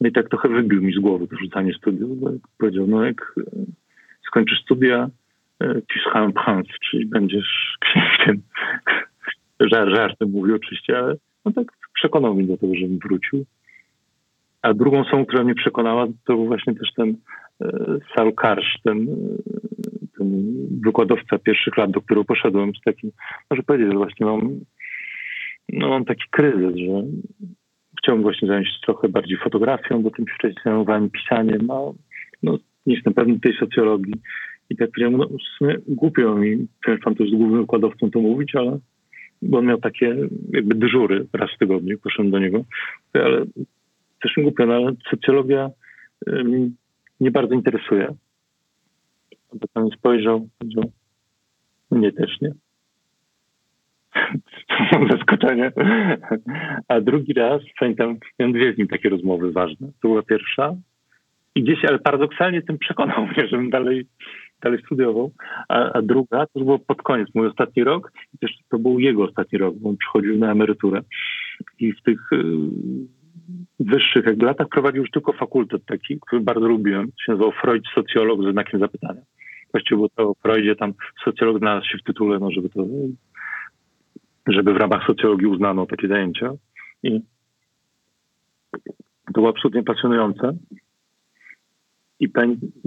No 0.00 0.08
i 0.08 0.12
tak 0.12 0.28
trochę 0.28 0.48
wybił 0.48 0.82
mi 0.82 0.92
z 0.92 0.98
głowy 0.98 1.28
to 1.28 1.36
rzucanie 1.36 1.74
studiów, 1.74 2.20
bo 2.20 2.30
powiedział, 2.58 2.86
no 2.86 3.04
jak 3.04 3.34
e, 3.38 3.42
skończysz 4.26 4.62
studia, 4.62 5.10
e, 5.62 5.80
seras 6.04 6.32
prince, 6.44 6.72
czyli 6.90 7.06
będziesz 7.06 7.48
księciem. 7.84 8.42
Żart, 9.60 9.90
żartem 9.90 10.30
mówił 10.30 10.54
oczywiście, 10.54 10.98
ale 10.98 11.16
no 11.44 11.52
tak 11.52 11.66
przekonał 11.94 12.34
mnie 12.34 12.46
do 12.46 12.56
tego, 12.56 12.74
żebym 12.74 12.98
wrócił. 12.98 13.44
A 14.62 14.74
drugą 14.74 15.00
osobą, 15.00 15.26
która 15.26 15.44
mnie 15.44 15.54
przekonała, 15.54 16.06
to 16.06 16.34
był 16.34 16.46
właśnie 16.46 16.74
też 16.74 16.92
ten 16.96 17.16
e, 17.60 17.98
Sal 18.14 18.32
Karsz, 18.32 18.78
ten, 18.84 19.06
ten 20.18 20.54
wykładowca 20.84 21.38
pierwszych 21.38 21.76
lat, 21.76 21.90
do 21.90 22.00
którego 22.00 22.24
poszedłem 22.24 22.72
z 22.74 22.80
takim, 22.84 23.10
może 23.50 23.62
powiedzieć, 23.62 23.92
że 23.92 23.98
właśnie 23.98 24.26
mam, 24.26 24.60
no 25.68 25.88
mam 25.88 26.04
taki 26.04 26.22
kryzys, 26.30 26.76
że 26.76 27.02
chciałbym 27.98 28.22
właśnie 28.22 28.48
zająć 28.48 28.68
się 28.68 28.78
trochę 28.84 29.08
bardziej 29.08 29.38
fotografią, 29.38 30.02
bo 30.02 30.10
tym 30.10 30.28
się 30.28 30.34
wcześniej 30.34 30.64
zajmowałem 30.64 31.10
pisaniem, 31.10 31.70
a 31.70 31.78
no, 32.42 32.58
nie 32.86 32.94
jestem 32.94 33.14
pewny 33.14 33.40
tej 33.40 33.56
socjologii. 33.56 34.14
I 34.70 34.76
tak 34.76 34.90
powiedziałem, 34.90 35.16
no 35.16 35.28
w 35.28 35.58
sumie 35.58 35.76
głupio 35.88 36.34
mi, 36.34 36.66
pan 37.04 37.14
to 37.14 37.26
z 37.26 37.30
głównym 37.30 37.60
wykładowcą 37.60 38.10
to 38.10 38.20
mówić, 38.20 38.54
ale 38.54 38.78
bo 39.44 39.58
on 39.58 39.66
miał 39.66 39.78
takie 39.78 40.16
jakby 40.50 40.74
dyżury 40.74 41.26
raz 41.32 41.50
w 41.50 41.58
tygodniu, 41.58 41.98
poszedłem 41.98 42.30
do 42.30 42.38
niego, 42.38 42.64
ale 43.14 43.44
też 44.22 44.36
mi 44.36 44.42
głupio, 44.42 44.66
no, 44.66 44.74
ale 44.74 44.92
socjologia 45.10 45.70
mnie 46.26 46.70
nie 47.20 47.30
bardzo 47.30 47.54
interesuje. 47.54 48.14
Bo 49.54 49.68
pan 49.72 49.90
spojrzał, 49.90 50.48
powiedział, 50.58 50.92
mnie 51.90 52.12
też 52.12 52.40
nie. 52.40 52.52
Zaskoczenie. 55.10 55.72
A 56.88 57.00
drugi 57.00 57.32
raz, 57.32 57.62
pamiętam, 57.80 58.16
miałem 58.38 58.52
dwie 58.52 58.74
z 58.74 58.78
nim 58.78 58.88
takie 58.88 59.08
rozmowy 59.08 59.52
ważne. 59.52 59.86
To 59.86 60.08
była 60.08 60.22
pierwsza. 60.22 60.74
I 61.54 61.62
gdzieś, 61.62 61.84
ale 61.84 61.98
paradoksalnie 61.98 62.62
tym 62.62 62.78
przekonał 62.78 63.26
mnie, 63.26 63.48
żebym 63.48 63.70
dalej, 63.70 64.06
dalej 64.64 64.82
studiował. 64.86 65.30
A, 65.68 65.92
a 65.92 66.02
druga, 66.02 66.46
to 66.46 66.60
było 66.60 66.78
pod 66.78 67.02
koniec, 67.02 67.28
mój 67.34 67.46
ostatni 67.46 67.84
rok. 67.84 68.12
Też 68.40 68.50
to 68.70 68.78
był 68.78 68.98
jego 68.98 69.24
ostatni 69.24 69.58
rok, 69.58 69.74
bo 69.76 69.88
on 69.88 69.96
przychodził 69.96 70.38
na 70.38 70.52
emeryturę. 70.52 71.02
I 71.78 71.92
w 71.92 72.02
tych 72.02 72.32
y, 72.32 72.36
wyższych 73.80 74.26
jakby 74.26 74.46
latach 74.46 74.68
prowadził 74.68 75.02
już 75.02 75.10
tylko 75.10 75.32
fakultet 75.32 75.84
taki, 75.86 76.18
który 76.20 76.42
bardzo 76.42 76.68
lubiłem. 76.68 77.06
Się 77.06 77.32
nazywał 77.32 77.52
Freud 77.52 77.84
Socjolog 77.94 78.42
ze 78.42 78.52
znakiem 78.52 78.80
zapytania. 78.80 79.20
Właściwie 79.72 79.96
było 79.96 80.08
to 80.08 80.22
o 80.22 80.34
Freudzie, 80.34 80.76
tam 80.76 80.92
socjolog 81.24 81.58
znalazł 81.58 81.86
się 81.86 81.98
w 81.98 82.02
tytule, 82.02 82.38
no 82.38 82.50
żeby 82.50 82.68
to, 82.68 82.84
żeby 84.46 84.74
w 84.74 84.76
ramach 84.76 85.06
socjologii 85.06 85.46
uznano 85.46 85.86
takie 85.86 86.08
zajęcia. 86.08 86.50
I 87.02 87.20
to 89.26 89.32
było 89.32 89.48
absolutnie 89.48 89.82
pasjonujące. 89.82 90.56
I 92.20 92.28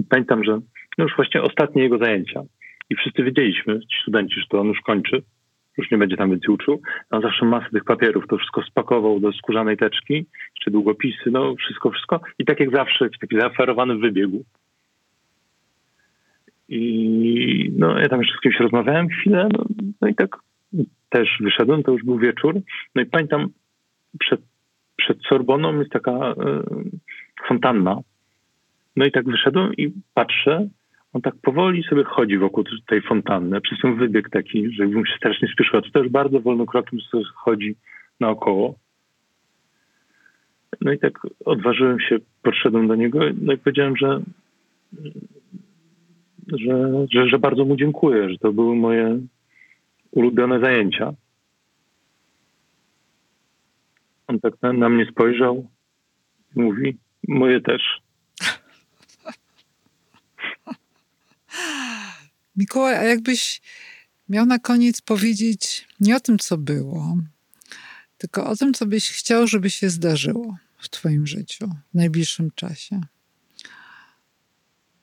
pamiętam, 0.08 0.44
że 0.44 0.60
no 0.98 1.04
już 1.04 1.16
właśnie 1.16 1.42
ostatnie 1.42 1.82
jego 1.82 1.98
zajęcia. 1.98 2.42
I 2.90 2.96
wszyscy 2.96 3.24
wiedzieliśmy, 3.24 3.80
ci 3.80 4.02
studenci, 4.02 4.40
że 4.40 4.46
to 4.48 4.60
on 4.60 4.66
już 4.66 4.80
kończy, 4.80 5.22
już 5.78 5.90
nie 5.90 5.98
będzie 5.98 6.16
tam 6.16 6.30
więcej 6.30 6.54
uczył. 6.54 6.80
On 7.10 7.22
zawsze 7.22 7.46
masę 7.46 7.70
tych 7.70 7.84
papierów, 7.84 8.26
to 8.28 8.36
wszystko 8.36 8.62
spakował 8.62 9.20
do 9.20 9.32
skórzanej 9.32 9.76
teczki, 9.76 10.26
jeszcze 10.56 10.70
długopisy, 10.70 11.30
no 11.30 11.54
wszystko, 11.54 11.90
wszystko. 11.90 12.20
I 12.38 12.44
tak 12.44 12.60
jak 12.60 12.70
zawsze, 12.70 13.08
taki 13.20 13.40
zaoferowany 13.40 13.96
wybiegł. 13.96 14.44
I 16.68 17.72
no, 17.76 17.98
ja 17.98 18.08
tam 18.08 18.20
jeszcze 18.20 18.38
z 18.38 18.40
kimś 18.40 18.60
rozmawiałem 18.60 19.08
chwilę, 19.08 19.48
no, 19.52 19.64
no, 20.00 20.08
i 20.08 20.14
tak 20.14 20.36
też 21.08 21.28
wyszedłem, 21.40 21.82
to 21.82 21.92
już 21.92 22.04
był 22.04 22.18
wieczór. 22.18 22.54
No 22.94 23.02
i 23.02 23.06
pamiętam, 23.06 23.48
przed, 24.18 24.40
przed 24.96 25.18
Sorboną 25.28 25.78
jest 25.78 25.90
taka 25.90 26.32
y, 26.32 26.34
fontanna. 27.48 28.00
No 28.96 29.04
i 29.04 29.12
tak 29.12 29.24
wyszedłem 29.24 29.74
i 29.76 29.92
patrzę, 30.14 30.68
on 31.12 31.22
tak 31.22 31.34
powoli 31.42 31.82
sobie 31.82 32.04
chodzi 32.04 32.38
wokół 32.38 32.64
tej 32.86 33.02
fontanny, 33.02 33.60
przez 33.60 33.78
ten 33.80 33.96
wybieg 33.96 34.30
taki, 34.30 34.72
że 34.72 34.86
mu 34.86 35.06
się 35.06 35.16
strasznie 35.16 35.48
spieszyło. 35.48 35.82
To 35.82 35.90
też 35.90 36.08
bardzo 36.08 36.40
wolno 36.40 36.66
krokiem 36.66 36.98
chodzi 37.34 37.76
naokoło. 38.20 38.74
No 40.80 40.92
i 40.92 40.98
tak 40.98 41.20
odważyłem 41.44 42.00
się, 42.00 42.18
podszedłem 42.42 42.88
do 42.88 42.94
niego, 42.94 43.20
no 43.40 43.52
i 43.52 43.58
powiedziałem, 43.58 43.96
że 43.96 44.20
że, 46.52 47.06
że, 47.12 47.28
że 47.28 47.38
bardzo 47.38 47.64
mu 47.64 47.76
dziękuję, 47.76 48.30
że 48.30 48.38
to 48.38 48.52
były 48.52 48.76
moje 48.76 49.20
ulubione 50.10 50.60
zajęcia. 50.60 51.12
On 54.26 54.40
tak 54.40 54.54
na, 54.62 54.72
na 54.72 54.88
mnie 54.88 55.06
spojrzał 55.06 55.66
i 56.56 56.60
mówi, 56.60 56.96
moje 57.28 57.60
też. 57.60 57.82
Mikołaj, 62.58 62.94
a 62.94 63.02
jakbyś 63.02 63.60
miał 64.28 64.46
na 64.46 64.58
koniec 64.58 65.00
powiedzieć 65.00 65.88
nie 66.00 66.16
o 66.16 66.20
tym, 66.20 66.38
co 66.38 66.58
było, 66.58 67.16
tylko 68.18 68.46
o 68.46 68.56
tym, 68.56 68.74
co 68.74 68.86
byś 68.86 69.10
chciał, 69.10 69.46
żeby 69.46 69.70
się 69.70 69.90
zdarzyło 69.90 70.56
w 70.78 70.88
Twoim 70.88 71.26
życiu 71.26 71.68
w 71.90 71.94
najbliższym 71.94 72.50
czasie. 72.54 73.00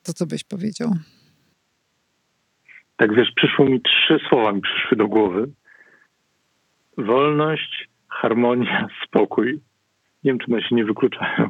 To 0.03 0.13
co 0.13 0.25
byś 0.25 0.43
powiedział? 0.43 0.95
tak 2.97 3.15
wiesz, 3.15 3.31
przyszło 3.35 3.65
mi 3.65 3.81
trzy 3.81 4.19
słowa 4.29 4.51
mi 4.51 4.61
przyszły 4.61 4.97
do 4.97 5.07
głowy. 5.07 5.51
Wolność, 6.97 7.89
harmonia, 8.09 8.87
spokój. 9.03 9.61
Nie 10.23 10.31
wiem, 10.31 10.39
czy 10.39 10.51
one 10.51 10.61
się 10.61 10.75
nie 10.75 10.85
wykluczają. 10.85 11.49